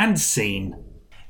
and 0.00 0.18
scene. 0.18 0.74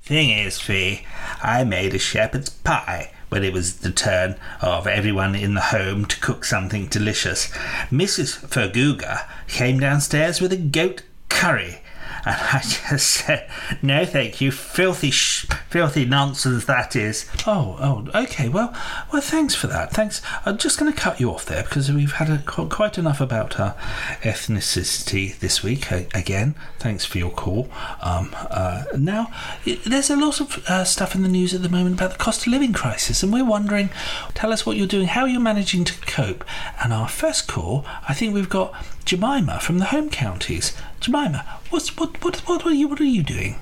Thing 0.01 0.31
is, 0.31 0.61
Fee, 0.61 1.05
I 1.43 1.65
made 1.65 1.93
a 1.93 1.99
shepherd's 1.99 2.51
pie 2.51 3.11
when 3.29 3.43
it 3.43 3.53
was 3.53 3.79
the 3.79 3.91
turn 3.91 4.37
of 4.61 4.87
everyone 4.87 5.35
in 5.35 5.55
the 5.55 5.61
home 5.61 6.05
to 6.05 6.21
cook 6.21 6.45
something 6.45 6.87
delicious. 6.87 7.49
Mrs. 7.91 8.47
Ferguga 8.49 9.29
came 9.49 9.81
downstairs 9.81 10.41
with 10.41 10.53
a 10.53 10.57
goat 10.57 11.03
curry. 11.29 11.81
And 12.25 12.37
I 12.37 12.61
just 12.91 13.07
said, 13.07 13.49
no, 13.83 14.05
thank 14.05 14.41
you. 14.41 14.51
Filthy, 14.51 15.11
sh- 15.11 15.47
filthy 15.69 16.05
nonsense 16.05 16.65
that 16.67 16.97
is. 16.97 17.29
Oh, 17.47 17.77
oh, 17.81 18.23
okay. 18.23 18.49
Well, 18.49 18.75
well, 19.13 19.23
thanks 19.23 19.55
for 19.55 19.67
that. 19.69 19.93
Thanks. 19.93 20.21
I'm 20.45 20.59
just 20.59 20.79
going 20.79 20.93
to 20.93 20.99
cut 20.99 21.21
you 21.21 21.31
off 21.31 21.47
there 21.47 21.63
because 21.63 21.91
we've 21.91 22.13
had 22.13 22.31
a, 22.31 22.39
quite 22.39 22.99
enough 22.99 23.21
about 23.21 23.59
our 23.59 23.75
ethnicity 24.23 25.39
this 25.39 25.63
week. 25.63 25.91
Again, 25.91 26.55
thanks 26.79 27.05
for 27.05 27.19
your 27.19 27.31
call. 27.31 27.69
Um, 28.01 28.35
uh, 28.35 28.85
now, 28.97 29.29
there's 29.65 30.11
a 30.11 30.17
lot 30.17 30.41
of 30.41 30.65
uh, 30.69 30.85
stuff 30.85 31.15
in 31.15 31.23
the 31.23 31.29
news 31.29 31.55
at 31.55 31.63
the 31.63 31.69
moment 31.69 31.97
about 31.97 32.13
the 32.13 32.19
cost 32.19 32.47
of 32.47 32.53
living 32.53 32.73
crisis, 32.73 33.23
and 33.23 33.33
we're 33.33 33.45
wondering, 33.45 33.91
tell 34.35 34.53
us 34.53 34.65
what 34.67 34.77
you're 34.77 34.87
doing, 34.87 35.07
how 35.07 35.25
you're 35.25 35.41
managing 35.41 35.85
to 35.85 36.01
cope. 36.03 36.45
And 36.83 36.93
our 36.93 37.09
first 37.09 37.49
call, 37.49 37.85
I 38.09 38.15
think 38.15 38.35
we've 38.35 38.49
got 38.49 38.75
Jemima 39.05 39.61
from 39.61 39.79
the 39.79 39.87
home 39.87 40.11
counties. 40.11 40.77
Jemima, 41.01 41.45
what's 41.71 41.97
what 41.97 42.23
what 42.25 42.37
what 42.49 42.65
are 42.67 42.73
you 42.73 42.89
what 42.89 43.01
are 43.01 43.05
you 43.05 43.23
doing? 43.23 43.57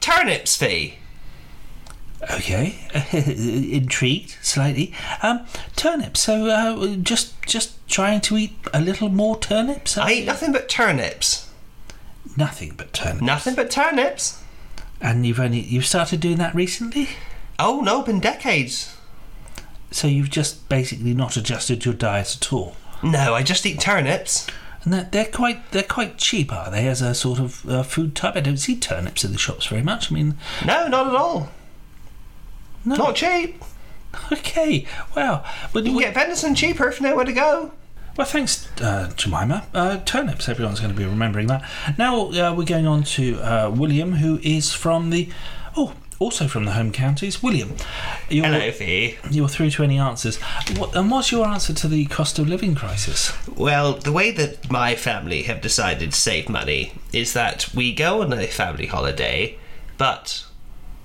Turnips 0.00 0.56
fee. 0.56 0.98
Okay, 2.30 2.78
intrigued 3.12 4.36
slightly. 4.42 4.92
Um, 5.22 5.46
turnips. 5.76 6.20
So 6.20 6.46
uh, 6.46 6.96
just 6.96 7.40
just 7.42 7.86
trying 7.88 8.20
to 8.22 8.36
eat 8.36 8.56
a 8.72 8.80
little 8.80 9.08
more 9.08 9.38
turnips. 9.38 9.98
I 9.98 10.12
eat 10.12 10.26
nothing 10.26 10.52
but 10.52 10.68
turnips. 10.68 11.50
Nothing 12.36 12.74
but 12.76 12.92
turnips. 12.92 13.22
Nothing 13.22 13.54
but 13.54 13.70
turnips. 13.70 14.42
And 15.00 15.26
you've 15.26 15.40
only 15.40 15.60
you've 15.60 15.86
started 15.86 16.20
doing 16.20 16.38
that 16.38 16.54
recently. 16.54 17.10
Oh 17.58 17.80
no, 17.80 18.02
been 18.02 18.20
decades. 18.20 18.96
So 19.90 20.08
you've 20.08 20.30
just 20.30 20.68
basically 20.68 21.14
not 21.14 21.36
adjusted 21.36 21.84
your 21.84 21.94
diet 21.94 22.36
at 22.36 22.52
all. 22.52 22.76
No, 23.02 23.34
I 23.34 23.42
just 23.42 23.66
eat 23.66 23.80
turnips. 23.80 24.46
And 24.82 24.92
they're, 24.92 25.08
they're 25.10 25.24
quite 25.24 25.70
they're 25.72 25.82
quite 25.82 26.16
cheap, 26.16 26.52
are 26.52 26.70
they? 26.70 26.86
As 26.86 27.02
a 27.02 27.14
sort 27.14 27.40
of 27.40 27.68
uh, 27.68 27.82
food 27.82 28.14
type, 28.14 28.36
I 28.36 28.40
don't 28.40 28.56
see 28.56 28.76
turnips 28.76 29.24
in 29.24 29.32
the 29.32 29.38
shops 29.38 29.66
very 29.66 29.82
much. 29.82 30.10
I 30.10 30.14
mean, 30.14 30.36
no, 30.64 30.86
not 30.88 31.08
at 31.08 31.14
all. 31.14 31.50
No. 32.84 32.94
Not 32.96 33.16
cheap. 33.16 33.62
Okay, 34.32 34.86
well, 35.14 35.44
but 35.74 35.84
you 35.84 35.90
can 35.90 36.00
get 36.00 36.14
venison 36.14 36.54
cheaper 36.54 36.88
if 36.88 37.00
you 37.00 37.06
know 37.06 37.14
where 37.14 37.26
to 37.26 37.34
go. 37.34 37.72
Well, 38.16 38.26
thanks, 38.26 38.66
uh, 38.80 39.12
Jemima. 39.14 39.66
Uh, 39.74 39.98
turnips, 40.06 40.48
everyone's 40.48 40.80
going 40.80 40.92
to 40.92 40.96
be 40.96 41.04
remembering 41.04 41.48
that. 41.48 41.68
Now 41.98 42.30
uh, 42.30 42.54
we're 42.56 42.64
going 42.64 42.86
on 42.86 43.02
to 43.02 43.36
uh, 43.40 43.70
William, 43.74 44.12
who 44.12 44.38
is 44.42 44.72
from 44.72 45.10
the. 45.10 45.28
Oh, 45.76 45.92
also 46.18 46.48
from 46.48 46.64
the 46.64 46.72
home 46.72 46.92
counties. 46.92 47.42
William, 47.42 47.76
you're, 48.28 48.46
Hello, 48.46 48.70
Fee. 48.72 49.18
You're 49.30 49.48
through 49.48 49.70
to 49.70 49.82
any 49.82 49.98
answers. 49.98 50.36
What, 50.76 50.94
and 50.94 51.10
what's 51.10 51.30
your 51.30 51.46
answer 51.46 51.72
to 51.74 51.88
the 51.88 52.06
cost 52.06 52.38
of 52.38 52.48
living 52.48 52.74
crisis? 52.74 53.32
Well, 53.48 53.94
the 53.94 54.12
way 54.12 54.30
that 54.32 54.70
my 54.70 54.94
family 54.94 55.42
have 55.42 55.60
decided 55.60 56.12
to 56.12 56.18
save 56.18 56.48
money 56.48 56.92
is 57.12 57.32
that 57.34 57.74
we 57.74 57.94
go 57.94 58.22
on 58.22 58.32
a 58.32 58.46
family 58.46 58.86
holiday, 58.86 59.58
but 59.98 60.44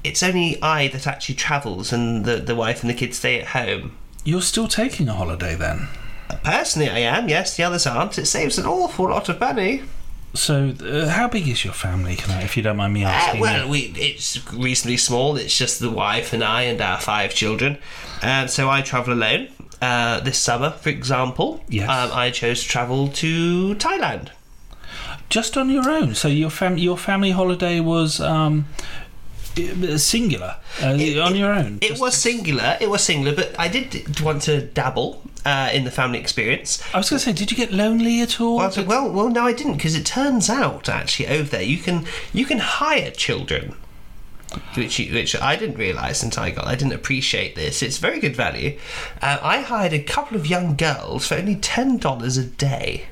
it's 0.03 0.23
only 0.23 0.61
I 0.61 0.87
that 0.89 1.07
actually 1.07 1.35
travels 1.35 1.93
and 1.93 2.25
the, 2.25 2.37
the 2.37 2.55
wife 2.55 2.81
and 2.81 2.89
the 2.89 2.93
kids 2.93 3.17
stay 3.17 3.39
at 3.39 3.47
home. 3.47 3.97
You're 4.23 4.41
still 4.41 4.67
taking 4.67 5.07
a 5.09 5.13
holiday 5.13 5.55
then? 5.55 5.87
Personally, 6.43 6.89
I 6.89 6.99
am, 6.99 7.27
yes. 7.27 7.57
The 7.57 7.63
others 7.63 7.85
aren't. 7.85 8.17
It 8.17 8.25
saves 8.25 8.57
an 8.57 8.65
awful 8.65 9.09
lot 9.09 9.29
of 9.29 9.39
money. 9.39 9.83
So, 10.33 10.73
uh, 10.81 11.09
how 11.09 11.27
big 11.27 11.47
is 11.47 11.65
your 11.65 11.73
family? 11.73 12.15
Can 12.15 12.31
I, 12.31 12.43
if 12.43 12.55
you 12.55 12.63
don't 12.63 12.77
mind 12.77 12.93
me 12.93 13.03
uh, 13.03 13.09
asking? 13.09 13.41
Uh, 13.41 13.43
well, 13.43 13.69
we, 13.69 13.79
it's 13.97 14.51
reasonably 14.53 14.97
small. 14.97 15.35
It's 15.35 15.57
just 15.57 15.79
the 15.79 15.89
wife 15.89 16.31
and 16.31 16.43
I 16.43 16.63
and 16.63 16.79
our 16.79 16.99
five 17.01 17.33
children. 17.33 17.77
And 18.21 18.49
so 18.49 18.69
I 18.69 18.81
travel 18.81 19.13
alone. 19.13 19.49
Uh, 19.81 20.19
this 20.19 20.37
summer, 20.37 20.69
for 20.69 20.89
example, 20.89 21.63
yes. 21.67 21.89
Um, 21.89 22.15
I 22.17 22.29
chose 22.29 22.61
to 22.63 22.69
travel 22.69 23.07
to 23.09 23.75
Thailand. 23.75 24.29
Just 25.29 25.57
on 25.57 25.69
your 25.69 25.89
own. 25.89 26.13
So 26.13 26.27
your 26.27 26.49
fam- 26.49 26.77
your 26.77 26.97
family 26.97 27.31
holiday 27.31 27.79
was 27.79 28.21
um, 28.21 28.65
singular 29.97 30.57
uh, 30.81 30.95
it, 30.99 31.17
on 31.17 31.35
your 31.35 31.51
own. 31.51 31.79
It 31.81 31.99
was 31.99 32.15
singular. 32.15 32.77
It 32.79 32.89
was 32.89 33.03
singular, 33.03 33.35
but 33.35 33.59
I 33.59 33.67
did 33.67 34.19
want 34.21 34.43
to 34.43 34.61
dabble 34.61 35.21
uh, 35.45 35.69
in 35.73 35.83
the 35.83 35.91
family 35.91 36.19
experience. 36.19 36.81
I 36.93 36.97
was 36.97 37.09
going 37.09 37.19
to 37.19 37.25
say, 37.25 37.33
did 37.33 37.51
you 37.51 37.57
get 37.57 37.71
lonely 37.71 38.21
at 38.21 38.39
all? 38.39 38.57
Well, 38.57 38.73
well, 38.85 39.11
well, 39.11 39.29
no, 39.29 39.45
I 39.45 39.53
didn't, 39.53 39.73
because 39.73 39.95
it 39.95 40.05
turns 40.05 40.49
out 40.49 40.89
actually 40.89 41.27
over 41.27 41.49
there 41.49 41.61
you 41.61 41.77
can 41.77 42.05
you 42.33 42.45
can 42.45 42.59
hire 42.59 43.11
children. 43.11 43.75
Which, 44.75 44.99
which 44.99 45.33
I 45.41 45.55
didn't 45.55 45.77
realise 45.77 46.23
until 46.23 46.43
I 46.43 46.49
got. 46.49 46.67
I 46.67 46.75
didn't 46.75 46.91
appreciate 46.91 47.55
this. 47.55 47.81
It's 47.81 47.99
very 47.99 48.19
good 48.19 48.35
value. 48.35 48.77
Uh, 49.21 49.39
I 49.41 49.61
hired 49.61 49.93
a 49.93 50.03
couple 50.03 50.35
of 50.35 50.45
young 50.45 50.75
girls 50.75 51.25
for 51.25 51.35
only 51.35 51.55
ten 51.55 51.97
dollars 51.97 52.35
a 52.35 52.43
day. 52.43 53.05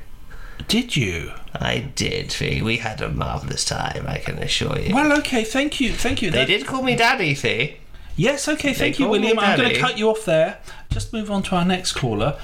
Did 0.68 0.96
you? 0.96 1.32
I 1.54 1.78
did. 1.94 2.32
Fee. 2.32 2.62
We 2.62 2.78
had 2.78 3.00
a 3.00 3.08
marvelous 3.08 3.64
time. 3.64 4.04
I 4.06 4.18
can 4.18 4.38
assure 4.38 4.78
you. 4.78 4.94
Well, 4.94 5.12
okay. 5.18 5.44
Thank 5.44 5.80
you. 5.80 5.92
Thank 5.92 6.22
you. 6.22 6.30
They 6.30 6.40
that... 6.40 6.46
did 6.46 6.66
call 6.66 6.82
me 6.82 6.96
Daddy, 6.96 7.34
Fee. 7.34 7.76
Yes. 8.16 8.48
Okay. 8.48 8.72
Thank 8.72 8.96
they 8.96 9.04
you, 9.04 9.10
William. 9.10 9.38
I'm 9.38 9.58
going 9.58 9.72
to 9.72 9.78
cut 9.78 9.98
you 9.98 10.08
off 10.08 10.24
there. 10.24 10.58
Just 10.90 11.12
move 11.12 11.30
on 11.30 11.42
to 11.44 11.56
our 11.56 11.64
next 11.64 11.92
caller, 11.92 12.38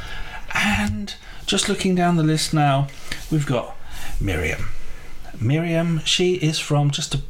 and 0.55 1.15
just 1.47 1.69
looking 1.69 1.95
down 1.95 2.17
the 2.17 2.23
list 2.23 2.55
now, 2.55 2.89
we've 3.31 3.47
got 3.47 3.77
Miriam. 4.21 4.69
Miriam. 5.41 6.01
She 6.05 6.35
is 6.35 6.59
from 6.59 6.91
just 6.91 7.15
a 7.15 7.23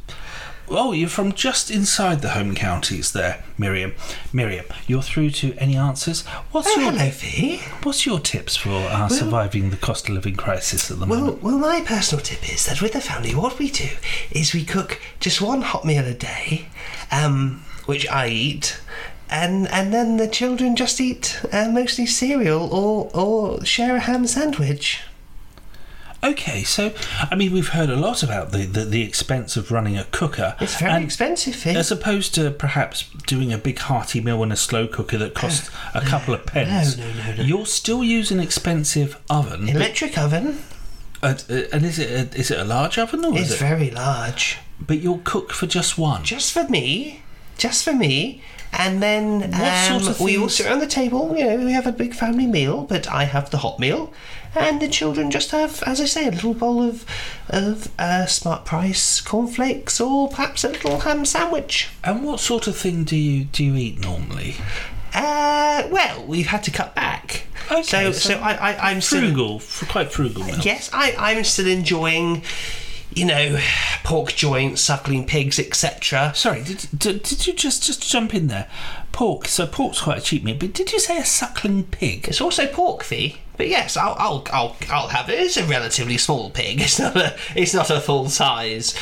Oh, 0.69 0.91
you're 0.91 1.07
from 1.07 1.31
just 1.31 1.71
inside 1.71 2.21
the 2.21 2.31
home 2.31 2.53
counties 2.53 3.13
there, 3.13 3.43
Miriam. 3.57 3.93
Miriam, 4.33 4.65
you're 4.85 5.01
through 5.01 5.29
to 5.31 5.53
any 5.57 5.77
answers. 5.77 6.25
What's 6.51 6.67
oh, 6.75 6.79
your 6.81 6.91
hello, 6.91 7.09
Fee. 7.09 7.61
What's 7.83 8.05
your 8.05 8.19
tips 8.19 8.57
for 8.57 8.69
uh, 8.69 8.99
well, 8.99 9.09
surviving 9.09 9.69
the 9.69 9.77
cost 9.77 10.09
of 10.09 10.15
living 10.15 10.35
crisis 10.35 10.91
at 10.91 10.99
the 10.99 11.05
well, 11.05 11.19
moment? 11.19 11.43
Well, 11.43 11.57
my 11.57 11.81
personal 11.85 12.21
tip 12.21 12.53
is 12.53 12.65
that 12.65 12.81
with 12.81 12.93
the 12.93 13.01
family, 13.01 13.33
what 13.33 13.57
we 13.59 13.71
do 13.71 13.87
is 14.31 14.53
we 14.53 14.65
cook 14.65 14.99
just 15.21 15.41
one 15.41 15.61
hot 15.61 15.85
meal 15.85 16.05
a 16.05 16.13
day, 16.13 16.67
um, 17.11 17.63
which 17.85 18.05
I 18.09 18.27
eat, 18.27 18.77
and 19.29 19.69
and 19.69 19.93
then 19.93 20.17
the 20.17 20.27
children 20.27 20.75
just 20.75 20.99
eat 20.99 21.39
uh, 21.53 21.69
mostly 21.69 22.05
cereal 22.05 22.67
or 22.73 23.09
or 23.13 23.63
share 23.63 23.95
a 23.95 23.99
ham 24.01 24.27
sandwich. 24.27 25.01
Okay, 26.23 26.63
so 26.63 26.93
I 27.29 27.35
mean, 27.35 27.51
we've 27.51 27.69
heard 27.69 27.89
a 27.89 27.95
lot 27.95 28.23
about 28.23 28.51
the, 28.51 28.65
the, 28.65 28.85
the 28.85 29.01
expense 29.03 29.55
of 29.55 29.71
running 29.71 29.97
a 29.97 30.05
cooker. 30.05 30.55
It's 30.59 30.79
very 30.79 31.03
expensive, 31.03 31.65
as 31.67 31.91
opposed 31.91 32.33
to 32.35 32.51
perhaps 32.51 33.09
doing 33.27 33.53
a 33.53 33.57
big 33.57 33.79
hearty 33.79 34.19
meal 34.21 34.41
in 34.43 34.51
a 34.51 34.55
slow 34.55 34.87
cooker 34.87 35.17
that 35.17 35.35
costs 35.35 35.69
a 35.93 36.01
couple 36.01 36.33
of 36.33 36.45
pence. 36.45 36.97
No, 36.97 37.07
no, 37.07 37.13
no, 37.13 37.35
no. 37.35 37.43
You'll 37.43 37.65
still 37.65 38.03
use 38.03 38.31
an 38.31 38.39
expensive 38.39 39.19
oven, 39.29 39.69
electric 39.69 40.17
oven. 40.17 40.59
Uh, 41.21 41.35
uh, 41.49 41.61
and 41.73 41.85
is 41.85 41.99
it 41.99 42.35
a, 42.35 42.39
is 42.39 42.51
it 42.51 42.59
a 42.59 42.63
large 42.63 42.97
oven 42.97 43.25
or 43.25 43.33
it's 43.33 43.49
is 43.49 43.53
it 43.53 43.59
very 43.59 43.89
large? 43.89 44.59
But 44.79 44.99
you'll 44.99 45.21
cook 45.23 45.51
for 45.51 45.65
just 45.65 45.97
one. 45.97 46.23
Just 46.23 46.51
for 46.51 46.67
me. 46.67 47.23
Just 47.57 47.83
for 47.83 47.93
me. 47.93 48.43
And 48.73 49.01
then 49.01 49.53
um, 49.53 50.01
sort 50.01 50.15
of 50.15 50.21
we 50.21 50.37
all 50.37 50.49
sit 50.49 50.67
around 50.67 50.79
the 50.79 50.87
table. 50.87 51.35
You 51.35 51.45
know, 51.45 51.65
we 51.65 51.71
have 51.71 51.87
a 51.87 51.91
big 51.91 52.13
family 52.13 52.45
meal, 52.45 52.83
but 52.83 53.07
I 53.07 53.23
have 53.23 53.49
the 53.49 53.57
hot 53.57 53.79
meal, 53.79 54.13
and 54.57 54.81
the 54.81 54.87
children 54.87 55.31
just 55.31 55.51
have, 55.51 55.83
as 55.83 56.01
I 56.01 56.05
say, 56.05 56.27
a 56.27 56.31
little 56.31 56.53
bowl 56.53 56.81
of 56.81 57.05
of 57.49 57.89
uh, 57.97 58.25
Smart 58.25 58.65
Price 58.65 59.21
cornflakes 59.21 59.99
or 60.01 60.29
perhaps 60.29 60.63
a 60.63 60.69
little 60.69 60.99
ham 60.99 61.25
sandwich. 61.25 61.89
And 62.03 62.23
what 62.23 62.39
sort 62.39 62.67
of 62.67 62.75
thing 62.75 63.03
do 63.03 63.15
you 63.15 63.45
do 63.45 63.63
you 63.63 63.75
eat 63.75 63.99
normally? 63.99 64.55
Uh, 65.13 65.87
well, 65.89 66.25
we've 66.25 66.47
had 66.47 66.63
to 66.63 66.71
cut 66.71 66.93
back. 66.93 67.47
Okay, 67.71 67.81
so, 67.83 68.11
so, 68.11 68.33
so 68.33 68.39
I, 68.39 68.73
I, 68.73 68.91
am 68.91 69.01
frugal, 69.01 69.59
still, 69.59 69.87
quite 69.87 70.11
frugal. 70.11 70.43
Now. 70.43 70.59
Yes, 70.61 70.89
I, 70.93 71.15
I'm 71.17 71.43
still 71.43 71.67
enjoying 71.67 72.43
you 73.13 73.25
know, 73.25 73.59
pork 74.03 74.33
joints, 74.33 74.81
suckling 74.81 75.25
pigs, 75.25 75.59
etc. 75.59 76.33
Sorry, 76.35 76.63
did, 76.63 76.87
did, 76.97 77.23
did 77.23 77.47
you 77.47 77.53
just 77.53 77.83
just 77.83 78.09
jump 78.09 78.33
in 78.33 78.47
there? 78.47 78.69
Pork. 79.11 79.47
So 79.47 79.65
pork's 79.65 80.01
quite 80.01 80.19
a 80.19 80.21
cheap 80.21 80.43
meat, 80.43 80.59
but 80.59 80.73
did 80.73 80.91
you 80.91 80.99
say 80.99 81.17
a 81.17 81.25
suckling 81.25 81.83
pig? 81.85 82.27
It's 82.27 82.41
also 82.41 82.67
pork 82.67 83.03
fee. 83.03 83.37
But 83.57 83.69
yes, 83.69 83.97
I'll, 83.97 84.15
I'll, 84.19 84.45
I'll, 84.53 84.75
I'll 84.91 85.07
have 85.07 85.29
it. 85.29 85.39
It's 85.39 85.57
a 85.57 85.65
relatively 85.65 86.17
small 86.17 86.51
pig. 86.51 86.79
It's 86.87 86.99
not 86.99 87.15
a, 87.15 87.35
it's 87.55 87.73
not 87.73 87.89
a 87.89 87.99
full 87.99 88.29
size 88.29 88.93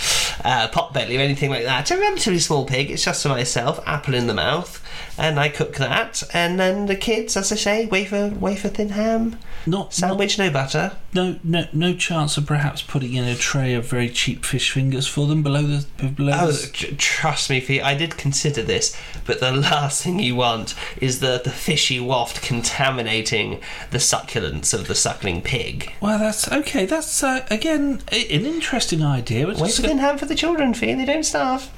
uh, 0.45 0.69
pot 0.69 0.93
belly 0.93 1.17
or 1.17 1.19
anything 1.19 1.49
like 1.49 1.65
that. 1.65 1.81
It's 1.81 1.91
a 1.91 1.97
relatively 1.99 2.39
small 2.39 2.65
pig. 2.65 2.89
It's 2.89 3.03
just 3.03 3.23
for 3.23 3.29
myself. 3.29 3.85
Apple 3.85 4.13
in 4.13 4.27
the 4.27 4.33
mouth 4.33 4.81
and 5.17 5.39
I 5.39 5.49
cook 5.49 5.75
that, 5.77 6.23
and 6.33 6.59
then 6.59 6.87
the 6.87 6.95
kids, 6.95 7.37
as 7.37 7.51
I 7.51 7.55
say, 7.55 7.85
wafer 7.85 8.29
wafer 8.29 8.69
thin 8.69 8.89
ham, 8.89 9.37
not 9.67 9.93
sandwich, 9.93 10.37
not, 10.37 10.45
no 10.45 10.51
butter. 10.51 10.91
No, 11.13 11.39
no, 11.43 11.67
no 11.73 11.93
chance 11.95 12.37
of 12.37 12.45
perhaps 12.45 12.81
putting 12.81 13.13
in 13.13 13.23
a 13.23 13.35
tray 13.35 13.73
of 13.73 13.85
very 13.87 14.09
cheap 14.09 14.45
fish 14.45 14.71
fingers 14.71 15.07
for 15.07 15.27
them 15.27 15.43
below 15.43 15.63
the 15.63 16.07
below. 16.07 16.37
Oh, 16.39 16.51
the... 16.51 16.95
trust 16.97 17.49
me, 17.49 17.59
Fee, 17.59 17.81
I 17.81 17.95
did 17.95 18.17
consider 18.17 18.61
this, 18.61 18.95
but 19.25 19.39
the 19.39 19.51
last 19.71 20.03
thing 20.03 20.19
you 20.19 20.35
want 20.35 20.75
is 21.01 21.19
the, 21.19 21.41
the 21.43 21.51
fishy 21.51 21.99
waft 21.99 22.41
contaminating 22.41 23.61
the 23.91 23.99
succulence 23.99 24.73
of 24.73 24.87
the 24.87 24.95
suckling 24.95 25.41
pig. 25.41 25.93
Well, 26.01 26.19
that's 26.19 26.51
okay. 26.51 26.85
That's 26.85 27.23
uh, 27.23 27.45
again 27.49 28.01
a- 28.11 28.35
an 28.35 28.45
interesting 28.45 29.03
idea. 29.03 29.47
It's 29.49 29.59
Wait 29.59 29.67
just 29.67 29.81
within 29.81 29.99
hand 29.99 30.19
for 30.19 30.25
the 30.25 30.35
children, 30.35 30.73
Fee. 30.73 30.93
They 30.93 31.05
don't 31.05 31.23
starve. 31.23 31.69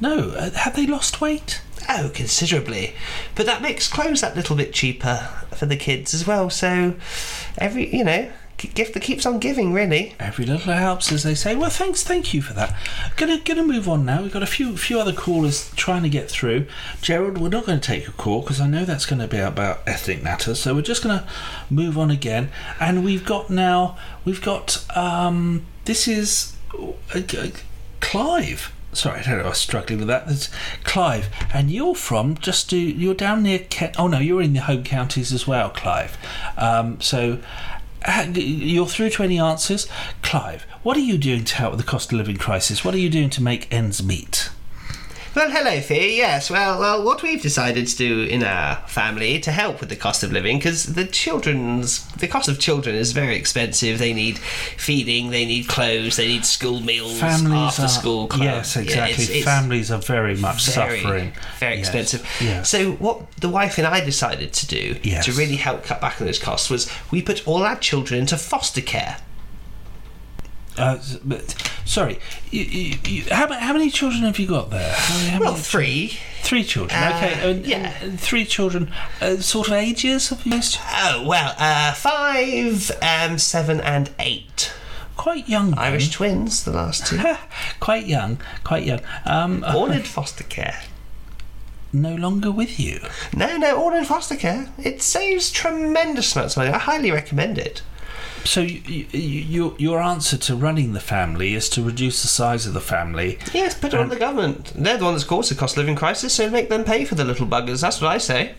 No, 0.00 0.30
uh, 0.30 0.50
have 0.50 0.76
they 0.76 0.86
lost 0.86 1.20
weight? 1.20 1.62
Oh, 1.88 2.10
considerably. 2.12 2.94
But 3.34 3.46
that 3.46 3.62
makes 3.62 3.88
clothes 3.88 4.20
that 4.20 4.36
little 4.36 4.56
bit 4.56 4.72
cheaper 4.72 5.28
for 5.54 5.66
the 5.66 5.76
kids 5.76 6.12
as 6.14 6.26
well. 6.26 6.50
So 6.50 6.96
every, 7.58 7.94
you 7.94 8.04
know, 8.04 8.30
gift 8.56 8.94
that 8.94 9.02
keeps 9.02 9.26
on 9.26 9.38
giving, 9.38 9.72
really. 9.72 10.14
Every 10.18 10.46
little 10.46 10.72
helps, 10.72 11.12
as 11.12 11.22
they 11.22 11.34
say. 11.34 11.54
Well, 11.54 11.70
thanks, 11.70 12.02
thank 12.02 12.32
you 12.32 12.42
for 12.42 12.54
that. 12.54 12.74
Gonna 13.16 13.38
gonna 13.38 13.64
move 13.64 13.88
on 13.88 14.04
now. 14.04 14.22
We've 14.22 14.32
got 14.32 14.42
a 14.42 14.46
few 14.46 14.76
few 14.76 14.98
other 14.98 15.12
callers 15.12 15.70
trying 15.76 16.02
to 16.02 16.08
get 16.08 16.30
through. 16.30 16.66
Gerald, 17.00 17.38
we're 17.38 17.48
not 17.48 17.66
going 17.66 17.80
to 17.80 17.86
take 17.86 18.08
a 18.08 18.12
call 18.12 18.40
because 18.40 18.60
I 18.60 18.66
know 18.66 18.84
that's 18.84 19.06
going 19.06 19.20
to 19.20 19.28
be 19.28 19.38
about 19.38 19.80
ethnic 19.86 20.22
matters. 20.22 20.60
So 20.60 20.74
we're 20.74 20.82
just 20.82 21.02
going 21.02 21.18
to 21.18 21.26
move 21.70 21.98
on 21.98 22.10
again. 22.10 22.50
And 22.80 23.04
we've 23.04 23.24
got 23.24 23.50
now 23.50 23.96
we've 24.24 24.42
got 24.42 24.84
um, 24.96 25.66
this 25.84 26.08
is 26.08 26.56
uh, 27.14 27.20
Clive. 28.00 28.72
Sorry, 28.96 29.20
I 29.20 29.22
don't 29.22 29.38
know. 29.38 29.44
I 29.44 29.48
was 29.50 29.58
struggling 29.58 29.98
with 29.98 30.08
that. 30.08 30.26
That's 30.26 30.48
Clive, 30.82 31.28
and 31.52 31.70
you're 31.70 31.94
from 31.94 32.36
just 32.38 32.70
to 32.70 32.78
you're 32.78 33.14
down 33.14 33.42
near. 33.42 33.58
Kent. 33.58 33.96
Oh 33.98 34.08
no, 34.08 34.18
you're 34.18 34.42
in 34.42 34.54
the 34.54 34.60
home 34.60 34.84
counties 34.84 35.32
as 35.32 35.46
well, 35.46 35.70
Clive. 35.70 36.16
Um, 36.56 37.00
so 37.00 37.38
you're 38.34 38.86
through 38.86 39.10
to 39.10 39.22
any 39.22 39.38
answers, 39.38 39.88
Clive. 40.22 40.62
What 40.82 40.96
are 40.96 41.00
you 41.00 41.18
doing 41.18 41.44
to 41.44 41.54
help 41.56 41.72
with 41.72 41.80
the 41.80 41.86
cost 41.86 42.12
of 42.12 42.18
living 42.18 42.36
crisis? 42.36 42.84
What 42.84 42.94
are 42.94 42.98
you 42.98 43.10
doing 43.10 43.30
to 43.30 43.42
make 43.42 43.72
ends 43.72 44.02
meet? 44.02 44.50
Well, 45.36 45.50
hello, 45.50 45.82
Fee. 45.82 46.16
Yes, 46.16 46.48
well, 46.48 46.78
well, 46.80 47.04
what 47.04 47.22
we've 47.22 47.42
decided 47.42 47.86
to 47.88 47.96
do 47.98 48.22
in 48.22 48.42
our 48.42 48.76
family 48.88 49.38
to 49.40 49.52
help 49.52 49.80
with 49.80 49.90
the 49.90 49.94
cost 49.96 50.22
of 50.22 50.32
living, 50.32 50.56
because 50.56 50.94
the 50.94 51.04
children's, 51.04 52.06
the 52.14 52.26
cost 52.26 52.48
of 52.48 52.58
children 52.58 52.96
is 52.96 53.12
very 53.12 53.36
expensive. 53.36 53.98
They 53.98 54.14
need 54.14 54.38
feeding, 54.38 55.28
they 55.28 55.44
need 55.44 55.68
clothes, 55.68 56.16
they 56.16 56.26
need 56.26 56.46
school 56.46 56.80
meals, 56.80 57.20
Families 57.20 57.52
after 57.78 57.82
are 57.82 57.88
school 57.88 58.28
clubs. 58.28 58.44
yes, 58.44 58.76
Yeah, 58.76 58.82
exactly. 58.82 59.12
it's- 59.24 59.28
it's 59.28 59.44
Families 59.44 59.90
are 59.90 60.00
very 60.00 60.36
much 60.36 60.64
very, 60.74 61.00
suffering. 61.02 61.32
very 61.60 61.76
Yes, 61.76 61.80
expensive. 61.86 62.26
Yes. 62.40 62.70
So, 62.70 62.92
what 62.92 63.30
the 63.32 63.50
wife 63.50 63.76
and 63.76 63.86
I 63.86 64.00
decided 64.00 64.54
to 64.54 64.66
do 64.66 64.96
Yes. 65.02 65.26
to 65.26 65.32
really 65.32 65.56
help 65.56 65.84
cut 65.84 66.00
back 66.00 66.18
on 66.18 66.26
those 66.28 66.38
costs 66.38 66.70
was 66.70 66.88
we 67.10 67.20
put 67.20 67.46
all 67.46 67.62
our 67.62 67.76
children 67.76 68.20
into 68.20 68.38
foster 68.38 68.80
care. 68.80 69.18
Uh, 70.78 70.98
but, 71.24 71.54
sorry, 71.84 72.18
you, 72.50 72.62
you, 72.62 72.98
you, 73.06 73.24
how, 73.30 73.50
how 73.52 73.72
many 73.72 73.90
children 73.90 74.22
have 74.24 74.38
you 74.38 74.46
got 74.46 74.70
there? 74.70 74.92
How 74.92 75.30
how 75.30 75.40
Well, 75.40 75.54
three. 75.54 76.18
three 76.42 76.64
children. 76.64 76.98
uh, 77.02 77.12
okay, 77.16 77.50
and, 77.50 77.66
yeah. 77.66 77.94
and 78.02 78.20
three 78.20 78.44
children. 78.44 78.90
Uh, 79.20 79.36
sort 79.36 79.68
of 79.68 79.72
ages 79.74 80.30
of 80.30 80.44
most. 80.46 80.78
Oh 80.92 81.24
well, 81.26 81.54
uh, 81.58 81.92
five, 81.94 82.90
um, 83.02 83.38
seven, 83.38 83.80
and 83.80 84.10
eight. 84.18 84.72
Quite 85.16 85.48
young. 85.48 85.70
then. 85.70 85.78
Irish 85.78 86.10
twins, 86.10 86.64
the 86.64 86.72
last 86.72 87.06
two. 87.06 87.18
quite 87.80 88.06
young. 88.06 88.38
Quite 88.64 88.84
young. 88.84 89.00
Um, 89.24 89.64
all 89.66 89.90
in 89.90 90.02
foster 90.02 90.44
care. 90.44 90.82
no 91.92 92.14
longer 92.14 92.50
with 92.52 92.78
you. 92.78 93.00
No, 93.34 93.56
no, 93.56 93.76
all 93.80 93.94
in 93.94 94.04
foster 94.04 94.36
care. 94.36 94.68
It 94.76 95.00
saves 95.02 95.50
tremendous 95.50 96.36
amounts 96.36 96.54
of 96.56 96.64
money. 96.64 96.70
I 96.70 96.78
highly 96.78 97.10
recommend 97.10 97.56
it. 97.58 97.80
So 98.46 98.60
you, 98.60 98.80
you, 98.86 99.06
you, 99.12 99.76
your 99.78 100.00
answer 100.00 100.36
to 100.36 100.56
running 100.56 100.92
the 100.92 101.00
family 101.00 101.54
is 101.54 101.68
to 101.70 101.82
reduce 101.82 102.22
the 102.22 102.28
size 102.28 102.66
of 102.66 102.74
the 102.74 102.80
family. 102.80 103.38
Yes, 103.52 103.74
put 103.78 103.92
it 103.92 104.00
on 104.00 104.08
the 104.08 104.16
government. 104.16 104.72
They're 104.74 104.96
the 104.96 105.04
one 105.04 105.14
that's 105.14 105.24
caused 105.24 105.50
the 105.50 105.54
cost 105.56 105.74
of 105.74 105.78
living 105.78 105.96
crisis, 105.96 106.32
so 106.34 106.48
make 106.48 106.68
them 106.68 106.84
pay 106.84 107.04
for 107.04 107.16
the 107.16 107.24
little 107.24 107.46
buggers. 107.46 107.80
That's 107.80 108.00
what 108.00 108.10
I 108.10 108.18
say. 108.18 108.54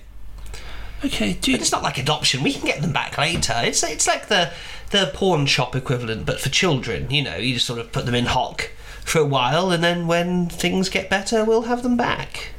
Okay, 1.05 1.33
do 1.33 1.51
you, 1.51 1.57
But 1.57 1.61
it's 1.61 1.71
not 1.71 1.83
like 1.83 1.97
adoption. 1.97 2.43
We 2.43 2.53
can 2.53 2.65
get 2.65 2.81
them 2.81 2.91
back 2.91 3.17
later. 3.17 3.53
It's 3.57 3.83
it's 3.83 4.07
like 4.07 4.27
the 4.27 4.51
the 4.89 5.11
pawn 5.13 5.45
shop 5.45 5.75
equivalent, 5.75 6.25
but 6.25 6.39
for 6.39 6.49
children. 6.49 7.09
You 7.11 7.23
know, 7.23 7.37
you 7.37 7.53
just 7.55 7.67
sort 7.67 7.79
of 7.79 7.91
put 7.91 8.05
them 8.05 8.15
in 8.15 8.25
hock 8.25 8.71
for 9.03 9.19
a 9.19 9.25
while, 9.25 9.71
and 9.71 9.83
then 9.83 10.07
when 10.07 10.49
things 10.49 10.89
get 10.89 11.09
better, 11.09 11.45
we'll 11.45 11.63
have 11.63 11.83
them 11.83 11.95
back. 11.97 12.49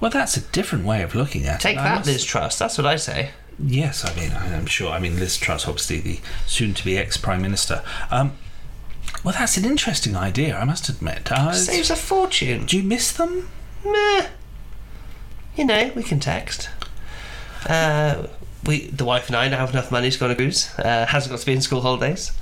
well, 0.00 0.10
that's 0.10 0.36
a 0.36 0.40
different 0.40 0.84
way 0.84 1.02
of 1.02 1.14
looking 1.14 1.46
at 1.46 1.60
Take 1.60 1.76
it. 1.76 1.80
I 1.80 1.96
that, 1.96 2.06
Liz 2.06 2.24
Truss. 2.24 2.58
That's 2.58 2.76
what 2.76 2.86
I 2.86 2.96
say. 2.96 3.30
Yes, 3.62 4.04
I 4.04 4.14
mean, 4.18 4.32
I'm 4.32 4.66
sure. 4.66 4.90
I 4.90 4.98
mean, 4.98 5.18
Liz 5.18 5.36
Truss, 5.36 5.68
obviously 5.68 6.00
the 6.00 6.20
soon-to-be 6.46 6.96
ex-prime 6.96 7.42
minister. 7.42 7.82
Um, 8.10 8.32
well, 9.24 9.34
that's 9.38 9.56
an 9.56 9.64
interesting 9.64 10.16
idea. 10.16 10.56
I 10.56 10.64
must 10.64 10.88
admit. 10.88 11.30
Uh, 11.30 11.52
Saves 11.52 11.90
a 11.90 11.96
fortune. 11.96 12.64
do 12.66 12.76
you 12.76 12.82
miss 12.82 13.12
them? 13.12 13.50
Meh. 13.84 14.28
You 15.56 15.64
know, 15.64 15.90
we 15.94 16.02
can 16.02 16.20
text. 16.20 16.70
Uh, 17.66 18.28
we, 18.64 18.86
the 18.86 19.04
wife 19.04 19.26
and 19.26 19.36
I, 19.36 19.48
now 19.48 19.58
have 19.58 19.70
enough 19.70 19.90
money 19.90 20.10
to 20.10 20.18
go 20.18 20.26
on 20.26 20.30
a 20.30 20.36
cruise. 20.36 20.70
Uh, 20.78 21.06
hasn't 21.06 21.30
got 21.30 21.40
to 21.40 21.46
be 21.46 21.52
in 21.52 21.60
school 21.60 21.82
holidays. 21.82 22.32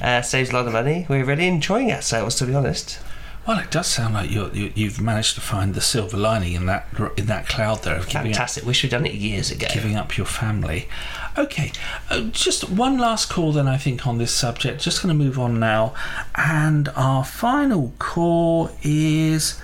Uh, 0.00 0.22
saves 0.22 0.50
a 0.50 0.54
lot 0.54 0.66
of 0.66 0.72
money. 0.72 1.06
We're 1.08 1.24
really 1.24 1.48
enjoying 1.48 1.90
ourselves, 1.92 2.36
to 2.36 2.46
be 2.46 2.54
honest. 2.54 2.98
Well, 3.46 3.58
it 3.58 3.72
does 3.72 3.88
sound 3.88 4.14
like 4.14 4.30
you're, 4.30 4.52
you, 4.54 4.72
you've 4.76 5.00
managed 5.00 5.34
to 5.34 5.40
find 5.40 5.74
the 5.74 5.80
silver 5.80 6.16
lining 6.16 6.52
in 6.52 6.66
that 6.66 6.86
in 7.16 7.26
that 7.26 7.48
cloud 7.48 7.82
there 7.82 7.96
of 7.96 8.06
giving 8.08 8.30
up, 8.30 8.36
Fantastic. 8.36 8.64
Wish 8.64 8.84
we'd 8.84 8.90
done 8.90 9.04
it 9.04 9.14
years 9.14 9.50
ago. 9.50 9.66
giving 9.72 9.96
up 9.96 10.16
your 10.16 10.26
family. 10.26 10.88
Okay, 11.36 11.72
uh, 12.08 12.20
just 12.30 12.70
one 12.70 12.98
last 12.98 13.28
call 13.30 13.50
then. 13.52 13.66
I 13.66 13.78
think 13.78 14.06
on 14.06 14.18
this 14.18 14.30
subject. 14.32 14.80
Just 14.80 15.02
going 15.02 15.16
to 15.16 15.24
move 15.24 15.40
on 15.40 15.58
now, 15.58 15.92
and 16.36 16.88
our 16.94 17.24
final 17.24 17.92
call 17.98 18.70
is 18.82 19.60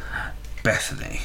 Bethany. 0.65 1.21